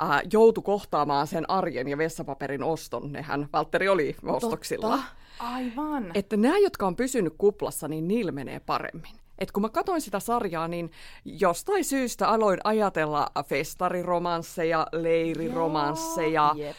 äh, 0.01 0.21
joutu 0.33 0.61
kohtaamaan 0.61 1.27
sen 1.27 1.49
arjen 1.49 1.87
ja 1.87 1.97
vessapaperin 1.97 2.63
oston. 2.63 3.11
Nehän 3.11 3.49
Valtteri 3.53 3.87
oli 3.87 4.15
ostoksilla. 4.23 4.89
Totta. 4.89 5.05
Aivan. 5.39 6.11
Että 6.13 6.37
nämä, 6.37 6.57
jotka 6.57 6.87
on 6.87 6.95
pysynyt 6.95 7.33
kuplassa, 7.37 7.87
niin 7.87 8.07
niillä 8.07 8.31
menee 8.31 8.59
paremmin. 8.59 9.15
Et 9.39 9.51
kun 9.51 9.61
mä 9.61 9.69
katsoin 9.69 10.01
sitä 10.01 10.19
sarjaa, 10.19 10.67
niin 10.67 10.91
jostain 11.25 11.85
syystä 11.85 12.27
aloin 12.27 12.59
ajatella 12.63 13.27
festariromansseja, 13.45 14.87
leiriromansseja, 14.91 16.55
Joo, 16.57 16.73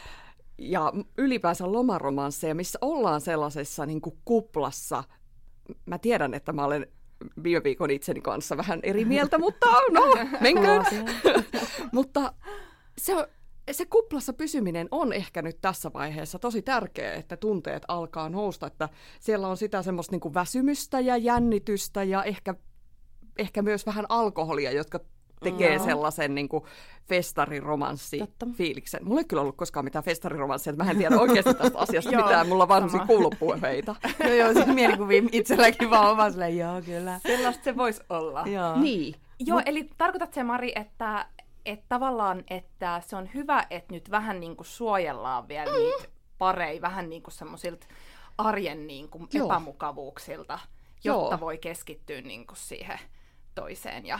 ja 0.58 0.92
ylipäänsä 1.18 1.72
lomaromansseja, 1.72 2.54
missä 2.54 2.78
ollaan 2.82 3.20
sellaisessa 3.20 3.86
niin 3.86 4.00
kuin 4.00 4.16
kuplassa. 4.24 5.04
Mä 5.86 5.98
tiedän, 5.98 6.34
että 6.34 6.52
mä 6.52 6.64
olen 6.64 6.86
viime 7.42 7.64
viikon 7.64 7.90
itseni 7.90 8.20
kanssa 8.20 8.56
vähän 8.56 8.80
eri 8.82 9.04
mieltä, 9.04 9.38
mutta 9.38 9.66
no, 9.90 10.02
menkää. 10.40 10.84
mutta 11.92 12.32
se, 13.00 13.28
se 13.72 13.86
kuplassa 13.86 14.32
pysyminen 14.32 14.88
on 14.90 15.12
ehkä 15.12 15.42
nyt 15.42 15.58
tässä 15.60 15.90
vaiheessa 15.94 16.38
tosi 16.38 16.62
tärkeää, 16.62 17.14
että 17.14 17.36
tunteet 17.36 17.82
alkaa 17.88 18.28
nousta, 18.28 18.66
että 18.66 18.88
siellä 19.20 19.48
on 19.48 19.56
sitä 19.56 19.82
semmoista 19.82 20.16
niin 20.16 20.34
väsymystä 20.34 21.00
ja 21.00 21.16
jännitystä 21.16 22.02
ja 22.02 22.24
ehkä, 22.24 22.54
ehkä 23.38 23.62
myös 23.62 23.86
vähän 23.86 24.06
alkoholia, 24.08 24.72
jotka 24.72 25.00
tekee 25.40 25.78
no. 25.78 25.84
sellaisen 25.84 26.34
niin 26.34 26.48
kuin 26.48 26.64
festariromanssi 27.08 28.20
fiiliksen. 28.52 29.04
Mulla 29.04 29.20
ei 29.20 29.24
kyllä 29.24 29.42
ollut 29.42 29.56
koskaan 29.56 29.84
mitään 29.84 30.04
festariromanssia, 30.04 30.70
että 30.70 30.84
mä 30.84 30.90
en 30.90 30.98
tiedä 30.98 31.18
oikeasti 31.18 31.54
tästä 31.54 31.78
asiasta 31.78 32.16
mitään. 32.22 32.48
Mulla 32.48 32.62
on 32.62 32.68
vaan 32.68 32.82
semmoisia 32.82 33.06
kuulupuheita. 33.06 33.96
joo, 34.24 34.32
joo, 34.32 34.52
siis 34.52 34.66
mielikuvia 34.66 35.22
itselläkin 35.32 35.90
vaan 35.90 36.10
oma 36.10 36.30
silleen, 36.30 36.58
joo, 36.58 36.82
kyllä. 36.82 37.20
Sellaista 37.22 37.64
se 37.64 37.76
voisi 37.76 38.00
olla. 38.08 38.44
Joo. 38.46 38.80
Niin. 38.80 39.14
Joo, 39.38 39.58
Mut... 39.58 39.68
eli 39.68 39.90
tarkoitat 39.98 40.34
se, 40.34 40.42
Mari, 40.42 40.72
että, 40.74 41.26
että 41.66 41.86
tavallaan, 41.88 42.44
että 42.50 43.02
se 43.06 43.16
on 43.16 43.30
hyvä, 43.34 43.66
että 43.70 43.94
nyt 43.94 44.10
vähän 44.10 44.40
niin 44.40 44.56
kuin 44.56 44.66
suojellaan 44.66 45.48
vielä 45.48 45.70
mm. 45.70 45.78
niitä 45.78 46.08
pareja 46.38 46.82
vähän 46.82 47.10
niin 47.10 47.22
kuin 47.22 47.34
semmoisilta 47.34 47.86
arjen 48.38 48.86
niin 48.86 49.08
kuin 49.08 49.28
epämukavuuksilta, 49.44 50.58
jotta 51.04 51.34
Joo. 51.34 51.40
voi 51.40 51.58
keskittyä 51.58 52.20
niin 52.20 52.46
kuin 52.46 52.56
siihen 52.56 52.98
toiseen 53.54 54.06
ja 54.06 54.18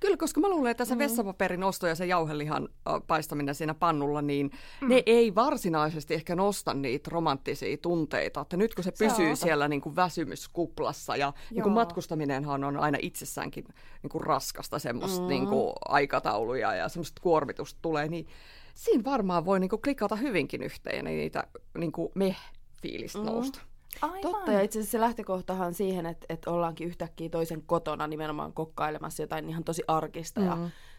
Kyllä, 0.00 0.16
koska 0.16 0.40
mä 0.40 0.48
luulen, 0.48 0.70
että 0.70 0.84
se 0.84 0.94
mm. 0.94 0.98
vessapaperin 0.98 1.62
osto 1.62 1.86
ja 1.86 1.94
se 1.94 2.06
jauhelihan 2.06 2.68
paistaminen 3.06 3.54
siinä 3.54 3.74
pannulla, 3.74 4.22
niin 4.22 4.50
mm. 4.80 4.88
ne 4.88 5.02
ei 5.06 5.34
varsinaisesti 5.34 6.14
ehkä 6.14 6.36
nosta 6.36 6.74
niitä 6.74 7.10
romanttisia 7.12 7.76
tunteita. 7.76 8.40
Että 8.40 8.56
nyt 8.56 8.74
kun 8.74 8.84
se 8.84 8.92
pysyy 8.98 9.36
se 9.36 9.40
siellä 9.40 9.68
niin 9.68 9.80
kuin 9.80 9.96
väsymyskuplassa 9.96 11.16
ja 11.16 11.32
niin 11.50 11.62
kuin 11.62 11.72
matkustaminenhan 11.72 12.64
on 12.64 12.76
aina 12.76 12.98
itsessäänkin 13.02 13.64
niin 14.02 14.10
kuin 14.10 14.24
raskasta 14.24 14.78
semmoista 14.78 15.22
mm. 15.22 15.28
niin 15.28 15.46
kuin 15.46 15.72
aikatauluja 15.88 16.74
ja 16.74 16.88
semmoista 16.88 17.22
kuormitusta 17.22 17.78
tulee, 17.82 18.08
niin 18.08 18.26
siinä 18.74 19.04
varmaan 19.04 19.44
voi 19.44 19.60
niin 19.60 19.70
kuin 19.70 19.82
klikata 19.82 20.16
hyvinkin 20.16 20.62
yhteen 20.62 20.96
ja 20.96 21.02
niitä 21.02 21.44
niin 21.78 21.92
kuin 21.92 22.12
me-fiilistä 22.14 23.18
mm. 23.18 23.26
nousta. 23.26 23.60
Aivan. 24.02 24.20
Totta, 24.20 24.52
ja 24.52 24.62
itse 24.62 24.78
asiassa 24.78 24.92
se 24.92 25.00
lähtökohtahan 25.00 25.74
siihen, 25.74 26.06
että, 26.06 26.26
että 26.28 26.50
ollaankin 26.50 26.88
yhtäkkiä 26.88 27.28
toisen 27.28 27.62
kotona 27.62 28.06
nimenomaan 28.06 28.52
kokkailemassa 28.52 29.22
jotain 29.22 29.48
ihan 29.48 29.64
tosi 29.64 29.82
arkista, 29.88 30.40
mm. 30.40 30.46
ja, 30.46 30.58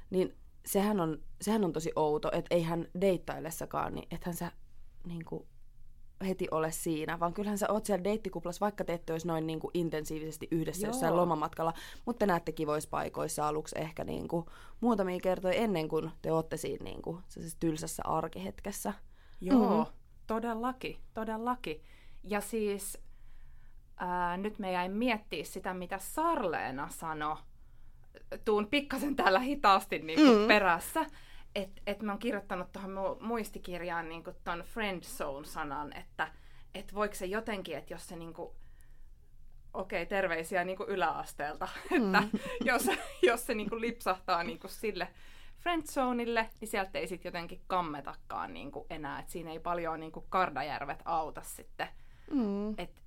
niin 0.09 0.35
sehän 0.65 0.99
on, 0.99 1.17
sehän 1.41 1.65
on 1.65 1.73
tosi 1.73 1.91
outo, 1.95 2.29
että 2.31 2.55
eihän 2.55 2.87
deittaillessakaan, 3.01 3.95
niin 3.95 4.07
ethän 4.11 4.33
sä 4.33 4.51
niin 5.05 5.25
kuin, 5.25 5.47
heti 6.25 6.47
ole 6.51 6.71
siinä, 6.71 7.19
vaan 7.19 7.33
kyllähän 7.33 7.57
sä 7.57 7.71
oot 7.71 7.85
siellä 7.85 8.03
deittikuplassa, 8.03 8.65
vaikka 8.65 8.83
te 8.83 8.93
ette 8.93 9.13
olisi 9.13 9.27
noin 9.27 9.47
niin 9.47 9.59
kuin 9.59 9.71
intensiivisesti 9.73 10.47
yhdessä 10.51 10.87
Joo. 10.87 10.89
jossain 10.89 11.15
lomamatkalla, 11.15 11.73
mutta 12.05 12.19
te 12.19 12.25
näette 12.25 12.51
kivoissa 12.51 12.89
paikoissa 12.89 13.47
aluksi 13.47 13.75
ehkä 13.79 14.03
niin 14.03 14.27
kuin 14.27 14.45
muutamia 14.81 15.19
kertoja 15.19 15.53
ennen 15.53 15.87
kuin 15.87 16.11
te 16.21 16.31
ootte 16.31 16.57
siinä 16.57 16.83
niin 16.83 17.01
kuin, 17.01 17.23
tylsässä 17.59 18.03
arkihetkessä. 18.05 18.93
Joo, 19.41 19.69
mm-hmm. 19.69 19.93
todellakin, 20.27 20.97
todellakin. 21.13 21.81
Ja 22.23 22.41
siis 22.41 22.97
ää, 23.97 24.37
nyt 24.37 24.59
me 24.59 24.71
jäin 24.71 24.91
miettiä 24.91 25.43
sitä, 25.43 25.73
mitä 25.73 25.97
Sarleena 25.97 26.89
sanoi. 26.89 27.35
Tuun 28.45 28.67
pikkasen 28.67 29.15
täällä 29.15 29.39
hitaasti 29.39 29.99
niin 29.99 30.19
kuin 30.19 30.41
mm. 30.41 30.47
perässä. 30.47 31.05
Että 31.55 31.81
et 31.87 32.01
mä 32.01 32.11
oon 32.11 32.19
kirjoittanut 32.19 32.71
tuohon 32.71 33.17
muistikirjaan 33.19 34.09
niin 34.09 34.23
tuon 34.43 34.63
friend 34.65 35.03
zone-sanan, 35.03 35.97
että 35.97 36.27
et 36.75 36.93
voiko 36.93 37.15
se 37.15 37.25
jotenkin, 37.25 37.77
että 37.77 37.93
jos 37.93 38.07
se 38.07 38.15
niin 38.15 38.33
kuin, 38.33 38.51
okei, 39.73 40.01
okay, 40.01 40.09
terveisiä 40.09 40.63
niin 40.63 40.77
kuin 40.77 40.89
yläasteelta, 40.89 41.67
mm. 41.91 42.15
että 42.15 42.37
jos, 42.65 42.89
jos 43.21 43.45
se 43.45 43.53
niin 43.53 43.69
kuin 43.69 43.81
lipsahtaa 43.81 44.43
niin 44.43 44.59
kuin 44.59 44.71
sille 44.71 45.07
friendzoneille, 45.59 46.49
niin 46.59 46.69
sieltä 46.69 46.99
ei 46.99 47.07
sitten 47.07 47.29
jotenkin 47.29 47.61
kammetakaan 47.67 48.53
niin 48.53 48.71
kuin 48.71 48.85
enää, 48.89 49.19
että 49.19 49.31
siinä 49.31 49.51
ei 49.51 49.59
paljon 49.59 49.99
niin 49.99 50.11
kuin 50.11 50.25
Kardajärvet 50.29 51.01
auta 51.05 51.41
sitten 51.41 51.87
Mm. 52.31 52.69
Että 52.69 53.01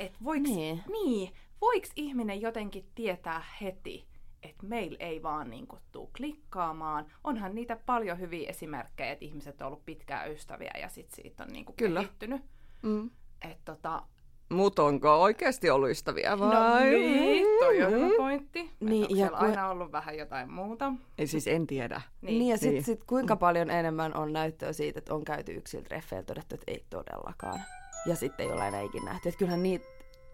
et 0.00 0.12
voiks, 0.24 0.50
niin. 0.50 0.82
Niin, 0.88 1.32
voiks 1.60 1.90
ihminen 1.96 2.40
jotenkin 2.40 2.86
tietää 2.94 3.44
heti, 3.60 4.06
että 4.42 4.66
meillä 4.66 4.96
ei 5.00 5.22
vaan 5.22 5.50
niinku 5.50 5.78
tuu 5.92 6.10
klikkaamaan. 6.16 7.06
Onhan 7.24 7.54
niitä 7.54 7.76
paljon 7.86 8.20
hyviä 8.20 8.50
esimerkkejä, 8.50 9.12
että 9.12 9.24
ihmiset 9.24 9.60
on 9.60 9.66
ollut 9.66 9.84
pitkään 9.84 10.32
ystäviä 10.32 10.72
ja 10.80 10.88
sit 10.88 11.10
siitä 11.10 11.42
on 11.42 11.48
niinku 11.48 11.72
Kyllä. 11.76 12.00
kehittynyt. 12.00 12.42
Mm. 12.82 13.10
Et 13.42 13.58
tota, 13.64 14.02
Mut 14.48 14.78
onko 14.78 15.22
oikeasti 15.22 15.70
ollut 15.70 15.90
ystäviä 15.90 16.36
no 16.36 16.38
vai? 16.38 16.52
No 16.84 16.90
niin, 16.90 17.46
toi 17.58 17.82
on 17.82 17.92
mm. 17.92 18.16
pointti. 18.16 18.70
Niin, 18.80 19.16
ja 19.16 19.28
ku... 19.28 19.34
aina 19.36 19.70
ollut 19.70 19.92
vähän 19.92 20.16
jotain 20.16 20.52
muuta? 20.52 20.92
Ei 21.18 21.26
siis 21.26 21.46
en 21.46 21.66
tiedä. 21.66 22.00
Niin, 22.22 22.38
niin 22.38 22.50
ja 22.50 22.56
sitten 22.56 22.74
niin. 22.74 22.84
sit 22.84 23.04
kuinka 23.04 23.36
paljon 23.36 23.70
enemmän 23.70 24.16
on 24.16 24.32
näyttöä 24.32 24.72
siitä, 24.72 24.98
että 24.98 25.14
on 25.14 25.24
käyty 25.24 25.52
yksiltä 25.52 25.84
treffeillä 25.84 26.24
todettu, 26.24 26.54
että 26.54 26.72
ei 26.72 26.84
todellakaan 26.90 27.60
ja 28.06 28.16
sitten 28.16 28.46
ei 28.46 28.52
olla 28.52 28.66
enää 28.66 28.80
ikinä 28.80 29.04
nähty. 29.04 29.28
Että 29.28 29.38
kyllähän 29.38 29.62
niitä, 29.62 29.86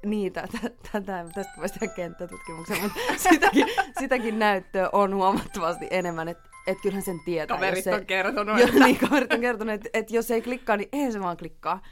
niitä 0.06 0.48
tätä, 0.92 1.24
tästä 1.34 1.52
voisi 1.58 1.78
tehdä 1.78 1.94
kenttätutkimuksen, 1.94 2.82
mutta 2.82 2.98
sitäkin, 3.30 3.66
sitäkin 4.00 4.38
näyttöä 4.38 4.88
on 4.92 5.14
huomattavasti 5.14 5.86
enemmän, 5.90 6.28
että 6.28 6.48
et 6.66 6.80
kyllähän 6.82 7.02
sen 7.02 7.20
tietää. 7.24 7.56
Kaverit 7.56 7.86
on 7.86 8.06
kertonut. 8.06 8.58
Jo, 8.60 8.66
että... 8.66 8.84
niin, 8.84 8.98
kaverit 8.98 9.32
on 9.32 9.40
kertonut, 9.40 9.74
että, 9.74 9.88
että 9.92 10.16
jos 10.16 10.30
ei 10.30 10.42
klikkaa, 10.42 10.76
niin 10.76 10.88
eihän 10.92 11.12
se 11.12 11.20
vaan 11.20 11.36
klikkaa. 11.36 11.82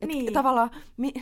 Et 0.00 0.08
niin. 0.08 0.32
Tavallaan, 0.32 0.70
mi, 0.96 1.12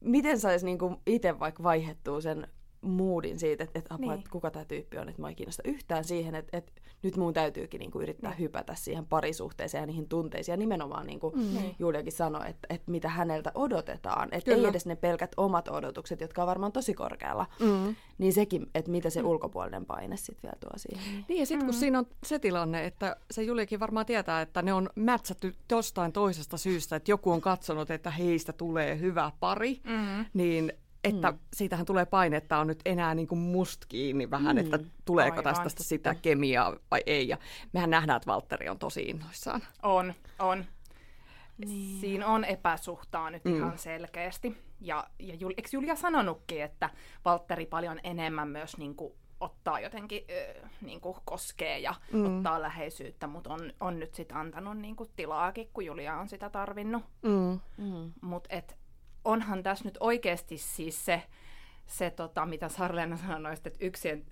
miten 0.00 0.40
saisi 0.40 0.64
niinku 0.64 1.02
itse 1.06 1.38
vaikka 1.38 1.62
vaihettua 1.62 2.20
sen 2.20 2.48
moodin 2.82 3.38
siitä, 3.38 3.64
että, 3.64 3.78
että, 3.78 3.96
niin. 3.98 4.12
että 4.12 4.30
kuka 4.30 4.50
tämä 4.50 4.64
tyyppi 4.64 4.98
on, 4.98 5.08
että 5.08 5.22
mä 5.22 5.28
ei 5.28 5.34
kiinnosta 5.34 5.62
yhtään 5.66 6.04
siihen, 6.04 6.34
että, 6.34 6.56
että 6.56 6.72
nyt 7.02 7.16
mun 7.16 7.32
täytyykin 7.32 7.78
niinku 7.78 8.00
yrittää 8.00 8.30
niin. 8.30 8.38
hypätä 8.38 8.74
siihen 8.74 9.06
parisuhteeseen 9.06 9.82
ja 9.82 9.86
niihin 9.86 10.08
tunteisiin. 10.08 10.52
Ja 10.52 10.56
nimenomaan 10.56 11.06
niin 11.06 11.20
kuin 11.20 11.34
mm. 11.34 11.40
Niin. 11.40 11.76
Juliakin 11.78 12.12
sanoi, 12.12 12.50
että, 12.50 12.66
että 12.70 12.90
mitä 12.90 13.08
häneltä 13.08 13.52
odotetaan. 13.54 14.28
Että 14.32 14.54
ei 14.54 14.66
edes 14.66 14.86
ne 14.86 14.96
pelkät 14.96 15.32
omat 15.36 15.68
odotukset, 15.68 16.20
jotka 16.20 16.42
on 16.42 16.48
varmaan 16.48 16.72
tosi 16.72 16.94
korkealla. 16.94 17.46
Mm. 17.60 17.94
Niin 18.18 18.32
sekin, 18.32 18.66
että 18.74 18.90
mitä 18.90 19.10
se 19.10 19.22
mm. 19.22 19.28
ulkopuolinen 19.28 19.86
paine 19.86 20.16
sitten 20.16 20.42
vielä 20.42 20.56
tuo 20.60 20.70
siihen. 20.76 21.12
Niin, 21.12 21.24
niin 21.28 21.40
ja 21.40 21.46
sitten 21.46 21.66
kun 21.66 21.74
mm. 21.74 21.78
siinä 21.78 21.98
on 21.98 22.06
se 22.24 22.38
tilanne, 22.38 22.86
että 22.86 23.16
se 23.30 23.42
Juliakin 23.42 23.80
varmaan 23.80 24.06
tietää, 24.06 24.40
että 24.40 24.62
ne 24.62 24.72
on 24.72 24.90
mätsätty 24.94 25.54
jostain 25.70 26.12
toisesta 26.12 26.56
syystä, 26.56 26.96
että 26.96 27.10
joku 27.10 27.30
on 27.30 27.40
katsonut, 27.40 27.90
että 27.90 28.10
heistä 28.10 28.52
tulee 28.52 28.98
hyvä 29.00 29.32
pari, 29.40 29.80
mm. 29.84 30.24
niin 30.34 30.72
että 31.04 31.30
mm. 31.30 31.38
siitähän 31.54 31.86
tulee 31.86 32.06
paine, 32.06 32.36
että 32.36 32.58
on 32.58 32.66
nyt 32.66 32.80
enää 32.84 33.14
niin 33.14 33.28
kuin 33.28 33.38
must 33.38 33.84
kiinni 33.88 34.30
vähän, 34.30 34.56
mm. 34.56 34.60
että 34.60 34.78
tuleeko 35.04 35.36
Aivan. 35.36 35.62
tästä 35.62 35.82
sitä 35.82 36.14
kemiaa 36.14 36.76
vai 36.90 37.02
ei. 37.06 37.28
Ja 37.28 37.38
mehän 37.72 37.90
nähdään, 37.90 38.16
että 38.16 38.26
Valtteri 38.26 38.68
on 38.68 38.78
tosi 38.78 39.02
innoissaan. 39.02 39.62
On, 39.82 40.14
on. 40.38 40.64
Niin. 41.58 42.00
Siinä 42.00 42.26
on 42.26 42.44
epäsuhtaa 42.44 43.30
nyt 43.30 43.44
mm. 43.44 43.56
ihan 43.56 43.78
selkeästi. 43.78 44.56
Ja, 44.80 45.06
ja 45.18 45.34
Jul, 45.34 45.52
eikö 45.56 45.68
Julia 45.72 45.96
sanonutkin, 45.96 46.62
että 46.62 46.90
Valtteri 47.24 47.66
paljon 47.66 48.00
enemmän 48.04 48.48
myös 48.48 48.76
niin 48.76 48.94
kuin, 48.94 49.12
ottaa 49.40 49.80
jotenkin 49.80 50.24
äh, 50.30 50.70
niin 50.80 51.00
kuin, 51.00 51.16
koskee 51.24 51.78
ja 51.78 51.94
mm. 52.12 52.24
ottaa 52.36 52.62
läheisyyttä, 52.62 53.26
mutta 53.26 53.52
on, 53.52 53.72
on 53.80 53.98
nyt 53.98 54.14
sitten 54.14 54.36
antanut 54.36 54.78
niin 54.78 54.96
kuin, 54.96 55.10
tilaakin, 55.16 55.68
kun 55.72 55.84
Julia 55.84 56.16
on 56.16 56.28
sitä 56.28 56.50
tarvinnut. 56.50 57.04
Mm. 57.22 57.60
Mm. 57.76 58.12
Mutta 58.20 58.48
et, 58.52 58.76
onhan 59.24 59.62
tässä 59.62 59.84
nyt 59.84 59.96
oikeasti 60.00 60.58
siis 60.58 61.04
se, 61.04 61.22
se 61.86 62.10
tota, 62.10 62.46
mitä 62.46 62.68
Sarleena 62.68 63.16
sanoi, 63.16 63.52
että 63.52 63.70
yksien 63.80 64.24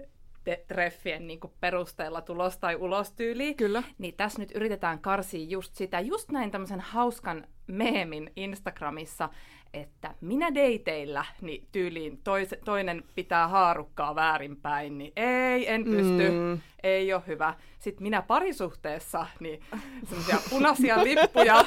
te- 0.45 0.65
treffien 0.69 1.27
niin 1.27 1.41
kuin 1.41 1.53
perusteella 1.61 2.21
tulos 2.21 2.59
tai 2.59 2.77
ulos 2.77 3.13
tyyli. 3.13 3.55
Kyllä. 3.55 3.83
Niin 3.99 4.15
tässä 4.17 4.39
nyt 4.39 4.53
yritetään 4.55 4.99
karsia 4.99 5.47
just 5.49 5.75
sitä, 5.75 6.01
just 6.01 6.31
näin 6.31 6.51
tämmöisen 6.51 6.81
hauskan 6.81 7.47
meemin 7.71 8.31
Instagramissa, 8.37 9.29
että 9.75 10.15
minä 10.21 10.55
deiteillä, 10.55 11.25
niin 11.41 11.69
tyyliin 11.73 12.21
tois, 12.25 12.55
toinen 12.65 13.05
pitää 13.15 13.49
haarukkaa 13.49 14.15
väärinpäin, 14.15 14.99
niin 14.99 15.13
ei, 15.17 15.73
en 15.73 15.85
pysty, 15.85 16.31
mm. 16.31 16.61
ei 16.83 17.13
ole 17.13 17.23
hyvä. 17.27 17.55
Sitten 17.79 18.03
minä 18.03 18.23
parisuhteessa, 18.23 19.27
niin 19.41 19.61
semmoisia 20.05 20.39
punaisia 20.51 21.05
lippuja 21.05 21.65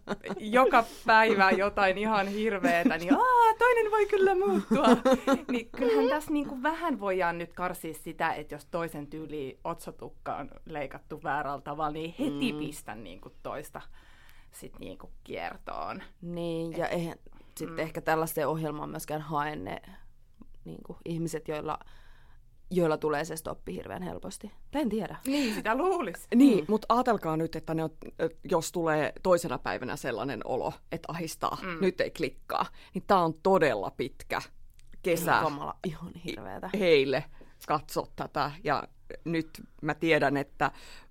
joka 0.40 0.84
päivä 1.06 1.50
jotain 1.50 1.98
ihan 1.98 2.28
hirveetä, 2.28 2.98
niin 2.98 3.14
Aa, 3.14 3.54
toinen 3.58 3.90
voi 3.90 4.06
kyllä 4.06 4.34
muuttua. 4.34 4.86
Niin 5.50 5.70
kyllähän 5.76 6.08
tässä 6.08 6.32
niinku 6.32 6.62
vähän 6.62 7.00
voidaan 7.00 7.38
nyt 7.38 7.52
karsia 7.52 7.94
sitä, 7.94 8.32
että 8.32 8.54
jos 8.54 8.66
toisen 8.66 9.06
tyyli 9.06 9.58
otsatukka 9.64 10.36
on 10.36 10.50
leikattu 10.66 11.20
väärällä 11.22 11.60
tavalla, 11.60 11.92
niin 11.92 12.14
heti 12.18 12.52
mm. 12.52 12.58
pistän 12.58 13.04
niinku 13.04 13.32
toista 13.42 13.80
sit 14.52 14.78
niinku 14.78 15.10
kiertoon. 15.24 16.02
Niin, 16.22 16.78
ja 16.78 16.88
eihän 16.88 17.18
sitten 17.54 17.76
mm. 17.76 17.78
ehkä 17.78 18.00
tällaisten 18.00 18.48
ohjelmaan 18.48 18.90
myöskään 18.90 19.20
hae 19.20 19.56
ne 19.56 19.82
niin 20.64 20.82
kuin, 20.86 20.98
ihmiset, 21.04 21.48
joilla, 21.48 21.78
joilla 22.70 22.96
tulee 22.96 23.24
se 23.24 23.36
stoppi 23.36 23.74
hirveän 23.74 24.02
helposti. 24.02 24.52
En 24.72 24.88
tiedä. 24.88 25.16
Niin, 25.26 25.54
sitä 25.54 25.74
luulisi. 25.74 26.26
Niin, 26.34 26.58
mm. 26.58 26.64
mutta 26.68 26.94
ajatelkaa 26.94 27.36
nyt, 27.36 27.56
että 27.56 27.74
ne 27.74 27.84
on, 27.84 27.90
jos 28.50 28.72
tulee 28.72 29.12
toisena 29.22 29.58
päivänä 29.58 29.96
sellainen 29.96 30.40
olo, 30.44 30.72
että 30.92 31.12
ahistaa, 31.12 31.58
mm. 31.62 31.78
nyt 31.80 32.00
ei 32.00 32.10
klikkaa, 32.10 32.66
niin 32.94 33.04
tämä 33.06 33.20
on 33.20 33.34
todella 33.42 33.90
pitkä 33.90 34.42
kesä. 35.02 35.40
Kamala, 35.42 35.76
ihan 35.86 36.12
hirveätä. 36.14 36.70
Heille 36.78 37.24
katso 37.66 38.06
tätä 38.16 38.50
ja 38.64 38.82
nyt 39.24 39.48
mä 39.82 39.94
tiedän, 39.94 40.36
että 40.36 40.70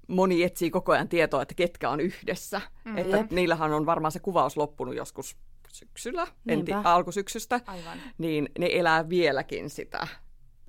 moni 0.10 0.44
etsii 0.44 0.72
koko 0.72 0.92
ajan 0.92 1.10
tietoa, 1.10 1.42
että 1.42 1.56
ketkä 1.56 1.89
on 1.89 2.00
yhdessä. 2.00 2.62
Mm. 2.86 2.98
Että 2.98 3.18
Jep. 3.18 3.32
niillähän 3.32 3.74
on 3.74 3.86
varmaan 3.86 4.12
se 4.12 4.20
kuvaus 4.20 4.58
loppunut 4.58 4.96
joskus 4.96 5.38
syksyllä, 5.68 6.28
en 6.48 6.66
tii, 6.66 6.75
alkusyksystä, 6.84 7.62
Aivan. 7.66 7.98
niin 8.18 8.50
ne 8.60 8.70
elää 8.72 9.10
vieläkin 9.10 9.70
sitä. 9.70 10.08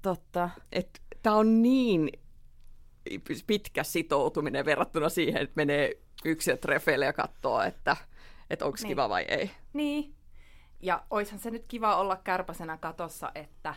Totta. 0.02 0.50
Tämä 1.22 1.36
on 1.36 1.62
niin 1.62 2.10
pitkä 3.46 3.84
sitoutuminen 3.84 4.64
verrattuna 4.64 5.08
siihen, 5.08 5.42
että 5.42 5.52
menee 5.56 5.98
yksin 6.24 6.58
treffeille 6.58 7.04
ja 7.04 7.12
katsoo, 7.12 7.62
että, 7.62 7.96
että 8.50 8.64
onko 8.64 8.76
niin. 8.80 8.88
kiva 8.88 9.08
vai 9.08 9.22
ei. 9.22 9.50
Niin. 9.72 10.14
Ja 10.80 11.04
oishan 11.10 11.38
se 11.38 11.50
nyt 11.50 11.64
kiva 11.68 11.96
olla 11.96 12.16
kärpäsenä 12.16 12.76
katossa, 12.76 13.32
että, 13.34 13.74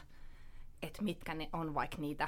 että 0.82 1.02
mitkä 1.02 1.34
ne 1.34 1.50
on 1.54 1.74
vaikka 1.74 1.98
niitä 1.98 2.28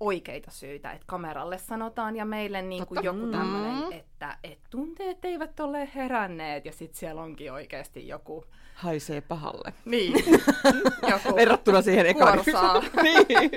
oikeita 0.00 0.50
syitä, 0.50 0.92
että 0.92 1.04
kameralle 1.06 1.58
sanotaan 1.58 2.16
ja 2.16 2.24
meille 2.24 2.62
niin 2.62 2.86
kuin 2.86 3.04
joku 3.04 3.26
tämmöinen, 3.26 3.74
mm. 3.74 3.92
että 3.92 4.38
et 4.44 4.58
tunteet 4.70 5.24
eivät 5.24 5.60
ole 5.60 5.88
heränneet 5.94 6.64
ja 6.64 6.72
sitten 6.72 6.98
siellä 6.98 7.22
onkin 7.22 7.52
oikeasti 7.52 8.08
joku... 8.08 8.44
Haisee 8.74 9.20
pahalle. 9.20 9.74
Niin. 9.84 10.12
joku 11.10 11.36
Verrattuna 11.36 11.82
siihen 11.82 12.06
ekaan. 12.06 12.38
niin. 13.02 13.50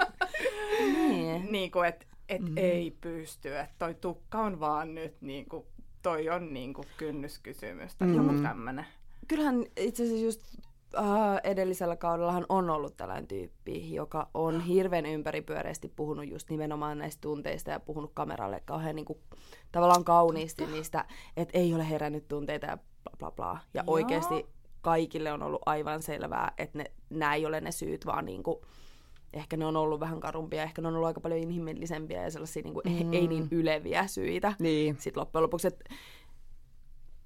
niin. 1.09 1.51
niin 1.51 1.71
kuin, 1.71 1.87
että 1.87 2.05
et 2.29 2.41
mm. 2.41 2.57
ei 2.57 2.97
pysty, 3.01 3.57
että 3.57 3.75
toi 3.79 3.93
tukka 3.93 4.39
on 4.39 4.59
vaan 4.59 4.95
nyt 4.95 5.21
niin 5.21 5.49
kuin, 5.49 5.65
toi 6.01 6.29
on 6.29 6.53
niin 6.53 6.73
kuin 6.73 6.87
kynnyskysymys 6.97 7.95
tai 7.95 8.07
mm. 8.07 8.15
joku 8.15 8.41
tämmöinen. 8.41 8.85
Kyllähän 9.27 9.65
itse 9.77 10.03
asiassa 10.03 10.25
just 10.25 10.41
uh, 10.97 11.39
edellisellä 11.43 11.95
kaudellahan 11.95 12.45
on 12.49 12.69
ollut 12.69 12.97
tällainen 12.97 13.27
tyyppi, 13.27 13.93
joka 13.93 14.29
on 14.33 14.61
hirveän 14.61 15.05
ympäripyöreästi 15.05 15.93
puhunut 15.95 16.27
just 16.27 16.49
nimenomaan 16.49 16.97
näistä 16.97 17.21
tunteista 17.21 17.71
ja 17.71 17.79
puhunut 17.79 18.11
kameralle 18.13 18.61
kauhean 18.65 18.95
niin 18.95 19.05
kuin, 19.05 19.19
tavallaan 19.71 20.03
kauniisti 20.03 20.65
niistä, 20.65 21.05
että 21.37 21.57
ei 21.57 21.73
ole 21.73 21.89
herännyt 21.89 22.27
tunteita 22.27 22.65
ja 22.65 22.77
bla 22.77 23.17
bla 23.17 23.31
bla. 23.31 23.59
Ja 23.73 23.83
Joo. 23.87 23.93
oikeasti 23.93 24.45
kaikille 24.81 25.31
on 25.31 25.43
ollut 25.43 25.61
aivan 25.65 26.01
selvää, 26.01 26.51
että 26.57 26.77
ne, 26.77 26.85
nämä 27.09 27.35
ei 27.35 27.45
ole 27.45 27.61
ne 27.61 27.71
syyt, 27.71 28.05
vaan 28.05 28.25
niin 28.25 28.43
kuin, 28.43 28.57
ehkä 29.33 29.57
ne 29.57 29.65
on 29.65 29.75
ollut 29.75 29.99
vähän 29.99 30.19
karumpia, 30.19 30.63
ehkä 30.63 30.81
ne 30.81 30.87
on 30.87 30.95
ollut 30.95 31.07
aika 31.07 31.21
paljon 31.21 31.39
inhimillisempiä 31.39 32.23
ja 32.23 32.31
sellaisia 32.31 32.63
niin 32.63 32.73
kuin, 32.73 32.83
mm. 33.05 33.13
ei 33.13 33.27
niin 33.27 33.47
yleviä 33.51 34.07
syitä. 34.07 34.53
Niin. 34.59 34.95
Sitten 34.99 35.21
loppujen 35.21 35.43
lopuksi, 35.43 35.67
että 35.67 35.95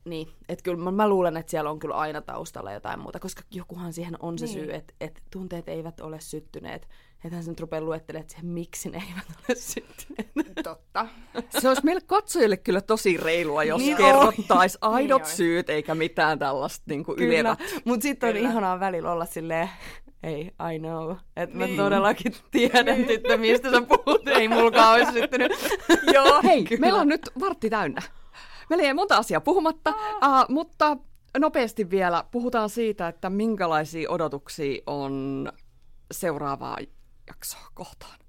niin, 0.06 0.28
että 0.50 0.64
kyllä 0.64 0.84
mä, 0.84 0.92
mä 0.92 1.10
luulen, 1.10 1.38
että 1.38 1.50
siellä 1.50 1.70
on 1.70 1.80
kyllä 1.80 1.96
aina 1.96 2.22
taustalla 2.22 2.72
jotain 2.72 3.00
muuta, 3.00 3.20
koska 3.20 3.42
jokuhan 3.52 3.94
siihen 3.94 4.18
on 4.20 4.40
se 4.40 4.46
niin. 4.46 4.54
syy, 4.54 4.74
että, 4.74 4.94
että 5.02 5.22
tunteet 5.32 5.70
eivät 5.70 6.00
ole 6.00 6.20
syttyneet. 6.20 6.88
Että 7.26 7.36
hän 7.36 7.44
sen 7.44 7.60
rupeaa 7.60 7.82
luettelemaan, 7.82 8.22
että 8.22 8.38
miksi 8.42 8.90
ne 8.90 9.04
eivät 9.10 9.26
ole 9.50 9.58
syttyneet. 9.58 10.32
Totta. 10.64 11.08
Se 11.60 11.68
olisi 11.68 11.86
meille 11.86 12.02
katsojille 12.06 12.58
kyllä 12.58 12.82
tosi 12.82 13.18
reilua, 13.18 13.64
jos 13.64 13.82
niin 13.82 13.98
kerrottaisiin 13.98 14.80
aidot 14.82 15.22
niin 15.22 15.36
syyt, 15.36 15.70
eikä 15.70 15.96
mitään 15.96 16.40
tällaista 16.40 16.84
niin 16.88 17.04
kuin 17.04 17.18
Kyllä, 17.18 17.58
mutta 17.86 18.04
sitten 18.04 18.30
on 18.30 18.38
ihanaa 18.38 18.80
välillä 18.80 19.12
olla 19.12 19.26
silleen, 19.26 19.70
ei, 20.24 20.52
I 20.76 20.80
know. 20.80 21.16
Että 21.36 21.58
niin. 21.58 21.70
mä 21.70 21.84
todellakin 21.84 22.36
tiedän, 22.52 22.86
niin. 22.86 23.08
tyttö, 23.08 23.38
mistä 23.38 23.72
sä 23.72 23.82
puhut. 23.82 24.28
Ei 24.28 24.48
mulkaan 24.48 24.94
olisi 24.94 25.12
syttynyt. 25.12 25.52
Joo, 26.14 26.42
hei, 26.44 26.68
meillä 26.80 27.00
on 27.00 27.08
nyt 27.08 27.30
vartti 27.40 27.70
täynnä. 27.70 28.02
Meillä 28.72 28.84
ei 28.88 28.94
monta 28.94 29.18
asiaa 29.18 29.42
puhumatta, 29.42 29.90
uh, 29.90 30.50
mutta 30.50 30.98
nopeasti 31.40 31.90
vielä 31.90 32.24
puhutaan 32.32 32.70
siitä, 32.70 33.08
että 33.08 33.30
minkälaisia 33.30 34.10
odotuksia 34.12 34.82
on 34.88 35.48
seuraavaa 36.12 36.78
jaksoa 37.28 37.68
kohtaan. 37.74 38.20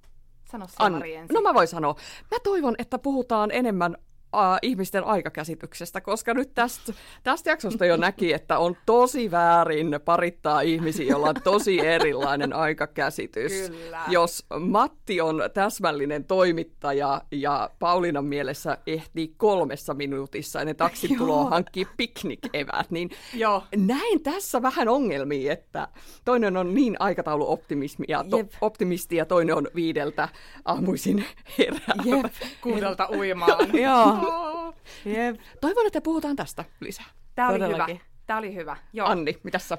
Sano 0.50 0.66
se 0.68 0.74
An- 0.78 1.02
No 1.32 1.40
mä 1.40 1.54
voin 1.54 1.68
sanoa. 1.68 1.94
Mä 2.30 2.38
toivon, 2.42 2.74
että 2.78 2.98
puhutaan 2.98 3.50
enemmän 3.50 3.96
äh, 4.34 4.58
ihmisten 4.62 5.04
aikakäsityksestä, 5.04 6.00
koska 6.00 6.34
nyt 6.34 6.54
tästä, 6.54 6.92
tästä 7.22 7.50
jaksosta 7.50 7.86
jo 7.86 7.96
näki, 7.96 8.32
että 8.32 8.58
on 8.58 8.76
tosi 8.86 9.30
väärin 9.30 10.00
parittaa 10.04 10.60
ihmisiä, 10.60 11.06
joilla 11.06 11.28
on 11.28 11.34
tosi 11.44 11.80
erilainen 11.80 12.52
aikakäsitys. 12.52 13.52
Kyllä. 13.52 14.00
Jos 14.08 14.46
Matti 14.60 15.20
on 15.20 15.42
täsmällinen 15.54 16.24
toimittaja 16.24 17.22
ja 17.30 17.70
Paulinan 17.78 18.24
mielessä 18.24 18.78
ehtii 18.86 19.34
kolmessa 19.36 19.94
minuutissa 19.94 20.60
ennen 20.60 20.76
taksin 20.76 21.18
tuloa 21.18 21.50
hankkia 21.50 21.86
piknik-evät, 21.96 22.90
niin 22.90 23.10
Joo. 23.34 23.62
näin 23.76 24.22
tässä 24.22 24.62
vähän 24.62 24.88
ongelmia, 24.88 25.52
että 25.52 25.88
toinen 26.24 26.56
on 26.56 26.74
niin 26.74 26.96
aikatauluoptimismi 26.98 28.04
ja 28.08 28.24
to- 28.30 28.44
optimisti 28.60 29.16
ja 29.16 29.26
toinen 29.26 29.56
on 29.56 29.68
viideltä 29.74 30.28
aamuisin 30.64 31.24
herää. 31.58 31.94
Jep. 32.04 32.32
Kuudelta 32.60 33.08
uimaan. 33.16 33.68
Joo. 33.82 34.21
Jep. 35.04 35.40
Toivon, 35.60 35.86
että 35.86 36.00
puhutaan 36.00 36.36
tästä 36.36 36.64
lisää. 36.80 37.06
Tämä 37.34 37.48
oli 37.48 37.68
hyvä. 37.68 37.86
Tämä 38.26 38.38
oli 38.38 38.54
hyvä. 38.54 38.76
Joo. 38.92 39.08
Anni, 39.08 39.38
mitä 39.42 39.58
sä? 39.58 39.78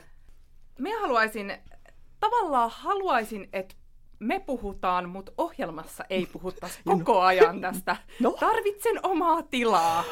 Me 0.79 0.91
haluaisin, 0.91 1.58
tavallaan 2.19 2.71
haluaisin, 2.73 3.49
että 3.53 3.75
me 4.19 4.39
puhutaan, 4.39 5.10
mutta 5.10 5.32
ohjelmassa 5.38 6.03
ei 6.10 6.25
puhuttaisi 6.25 6.79
koko 6.91 7.21
ajan 7.21 7.62
tästä. 7.62 7.95
No. 8.19 8.32
Tarvitsen 8.39 8.99
omaa 9.03 9.43
tilaa. 9.43 10.03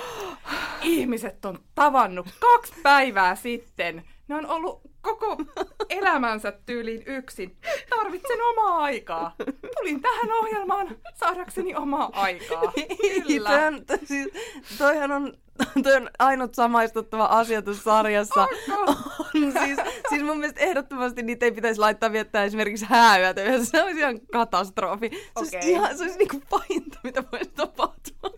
Ihmiset 0.82 1.46
on 1.46 1.60
tavannut 1.76 2.28
kaksi 2.40 2.74
päivää 2.84 3.36
sitten. 3.36 4.04
Ne 4.32 4.38
on 4.38 4.46
ollut 4.46 4.82
koko 5.02 5.38
elämänsä 5.90 6.54
tyyliin 6.66 7.04
yksin. 7.06 7.58
Tarvitsen 7.90 8.38
omaa 8.50 8.84
aikaa. 8.84 9.36
Tulin 9.78 10.02
tähän 10.02 10.32
ohjelmaan 10.32 10.98
saadakseni 11.16 11.76
omaa 11.76 12.10
aikaa. 12.14 12.62
Kyllä. 13.28 13.50
Tämän, 13.50 13.84
siis, 14.06 14.30
toihan 14.78 15.12
on 15.12 15.34
toi 15.84 15.96
on 15.96 16.10
ainut 16.20 16.56
samaistuttava 16.56 17.26
asia 17.26 17.62
tuossa 17.62 17.84
sarjassa. 17.84 18.42
On, 18.86 19.52
siis, 19.52 19.80
siis 20.10 20.24
mun 20.24 20.40
mielestä 20.40 20.62
ehdottomasti 20.62 21.24
niitä 21.24 21.46
ei 21.46 21.52
pitäisi 21.52 21.80
laittaa 21.80 22.12
viettää 22.12 22.44
esimerkiksi 22.44 22.86
hääyötä. 22.90 23.42
Se 23.64 23.84
olisi 23.84 24.00
ihan 24.00 24.20
katastrofi. 24.32 25.10
Se 25.10 25.32
olisi, 25.36 25.58
okay. 25.58 25.70
ihan, 25.70 25.98
se 25.98 26.04
olisi 26.04 26.18
niinku 26.18 26.42
pahinta, 26.50 27.00
mitä 27.04 27.24
voisi 27.32 27.52
tapahtua. 27.56 28.32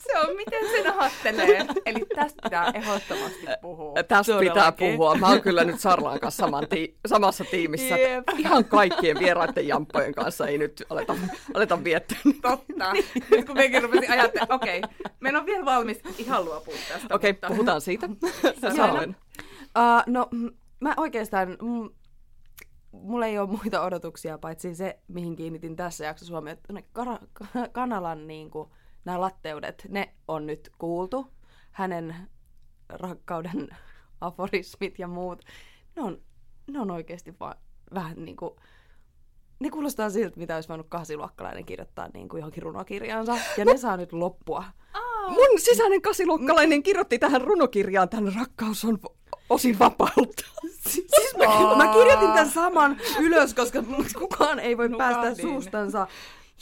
Se 0.06 0.18
on, 0.18 0.36
miten 0.36 0.68
sen 0.70 0.98
ajattelee. 0.98 1.66
Eli 1.86 2.06
tästä 2.14 2.42
pitää 2.42 2.70
ehdottomasti 2.74 3.46
puhua. 3.62 3.94
Tästä 4.08 4.38
pitää 4.40 4.72
puhua. 4.72 5.14
Mä 5.14 5.28
oon 5.28 5.40
kyllä 5.40 5.64
nyt 5.64 5.80
Sarlaan 5.80 6.20
kanssa 6.20 6.40
saman 6.40 6.68
ti- 6.68 6.96
samassa 7.06 7.44
tiimissä. 7.50 7.96
Yep. 7.96 8.24
Ihan 8.38 8.64
kaikkien 8.64 9.18
vieraiden 9.18 9.68
jamppojen 9.68 10.14
kanssa 10.14 10.46
ei 10.46 10.58
nyt 10.58 10.84
aleta, 10.90 11.16
aleta 11.54 11.84
viettää. 11.84 12.18
Totta. 12.42 12.92
Nyt 13.30 13.46
kun 13.46 13.56
mekin 13.56 13.82
rupesin 13.82 14.10
ajattelemaan, 14.10 14.56
okei, 14.56 14.78
okay, 14.78 15.10
meillä 15.20 15.38
on 15.38 15.46
vielä 15.46 15.64
valmis 15.64 16.00
ihan 16.18 16.44
luopua 16.44 16.74
tästä. 16.88 17.14
Okei, 17.14 17.30
okay, 17.30 17.48
puhutaan 17.50 17.80
siitä. 17.80 18.08
Sanoin. 18.76 19.16
Uh, 19.78 20.02
no, 20.06 20.28
mä 20.80 20.94
oikeastaan, 20.96 21.48
m- 21.50 21.90
mulla 22.92 23.26
ei 23.26 23.38
ole 23.38 23.48
muita 23.48 23.82
odotuksia, 23.82 24.38
paitsi 24.38 24.74
se, 24.74 24.98
mihin 25.08 25.36
kiinnitin 25.36 25.76
tässä 25.76 26.04
jaksossa 26.04 26.34
huomioon, 26.34 26.58
että 26.58 26.74
kanalan 27.72 28.26
niin 28.26 28.50
kuin, 28.50 28.70
nämä 29.04 29.20
latteudet, 29.20 29.86
ne 29.88 30.14
on 30.28 30.46
nyt 30.46 30.70
kuultu. 30.78 31.26
Hänen 31.70 32.16
rakkauden 32.88 33.68
aforismit 34.20 34.98
ja 34.98 35.08
muut, 35.08 35.44
ne 35.96 36.02
on, 36.02 36.22
ne 36.66 36.80
on 36.80 36.90
oikeasti 36.90 37.34
vaan 37.40 37.56
vähän 37.94 38.24
niin 38.24 38.36
kuin, 38.36 38.50
ne 39.60 39.70
kuulostaa 39.70 40.10
siltä, 40.10 40.40
mitä 40.40 40.54
olisi 40.54 40.68
voinut 40.68 40.86
kahsiluokkalainen 40.88 41.64
kirjoittaa 41.64 42.08
niin 42.14 42.28
kuin 42.28 42.40
johonkin 42.40 42.62
runokirjaansa. 42.62 43.36
Ja 43.56 43.64
ne 43.64 43.76
saa 43.76 43.96
nyt 43.96 44.12
loppua. 44.12 44.64
Mun 45.28 45.60
sisäinen 45.60 46.02
kasiluokkalainen 46.02 46.82
kirjoitti 46.82 47.18
tähän 47.18 47.40
runokirjaan, 47.40 48.08
tämän 48.08 48.32
rakkaus 48.34 48.84
on 48.84 48.98
osin 49.50 49.78
vapautta. 49.78 50.42
Siis 50.88 51.36
mä, 51.38 51.76
mä 51.84 51.92
kirjoitin 51.92 52.28
tämän 52.28 52.50
saman 52.50 52.96
ylös, 53.20 53.54
koska 53.54 53.82
kukaan 54.18 54.58
ei 54.58 54.76
voi 54.76 54.88
Nukahdin. 54.88 55.16
päästä 55.16 55.42
suustansa. 55.42 56.06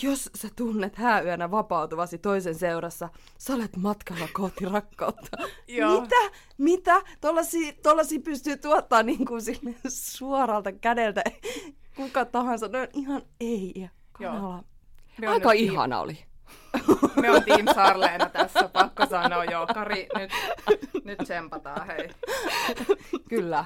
Jos 0.02 0.30
sä 0.34 0.48
tunnet 0.56 0.96
hääyönä 0.96 1.50
vapautuvasi 1.50 2.18
toisen 2.18 2.54
seurassa, 2.54 3.08
sä 3.38 3.54
olet 3.54 3.76
matkalla 3.76 4.28
kohti 4.32 4.64
rakkautta. 4.64 5.36
Mitä? 6.00 6.38
Mitä? 6.58 7.02
Tollasi, 7.20 7.72
tollasi 7.72 8.18
pystyy 8.18 8.56
tuottaa 8.56 9.02
niin 9.02 9.24
kuin 9.24 9.42
sille 9.42 9.74
suoralta 9.88 10.72
kädeltä 10.72 11.22
kuka 11.96 12.24
tahansa. 12.24 12.68
No 12.68 12.78
ihan 12.92 13.22
ei. 13.40 13.88
Kanala. 14.12 14.64
Aika 15.28 15.52
ihana 15.52 16.00
oli. 16.00 16.18
Me 17.20 17.30
on 17.30 17.44
Team 17.44 17.66
Sarleena 17.74 18.28
tässä, 18.28 18.68
pakko 18.72 19.06
sanoa 19.06 19.44
joo. 19.44 19.66
Kari, 19.66 20.08
nyt, 20.18 20.30
nyt 21.04 21.18
tsempataan, 21.18 21.86
hei. 21.86 22.10
Kyllä. 23.28 23.64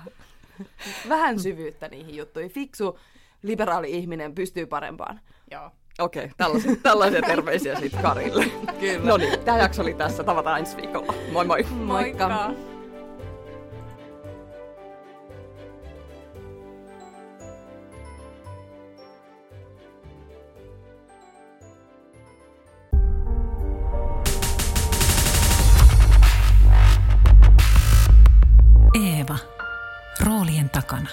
Vähän 1.08 1.40
syvyyttä 1.40 1.88
niihin 1.88 2.16
juttuihin. 2.16 2.50
Fiksu, 2.50 2.98
liberaali 3.42 3.92
ihminen 3.92 4.34
pystyy 4.34 4.66
parempaan. 4.66 5.20
Joo. 5.50 5.70
Okei, 5.98 6.24
okay, 6.24 6.34
tällaisia, 6.36 6.76
tällaisia 6.82 7.22
terveisiä 7.22 7.80
sitten 7.80 8.02
Karille. 8.02 8.44
Kyllä. 8.80 9.06
No 9.06 9.16
niin, 9.16 9.40
tämä 9.40 9.58
jakso 9.58 9.82
oli 9.82 9.94
tässä. 9.94 10.24
Tavataan 10.24 10.58
ensi 10.58 10.76
viikolla. 10.76 11.14
Moi 11.32 11.44
moi. 11.44 11.62
Moikka. 11.70 12.28
Moikka. 12.28 12.72
Eeva. 28.94 29.36
Roolien 30.24 30.70
takana. 30.70 31.08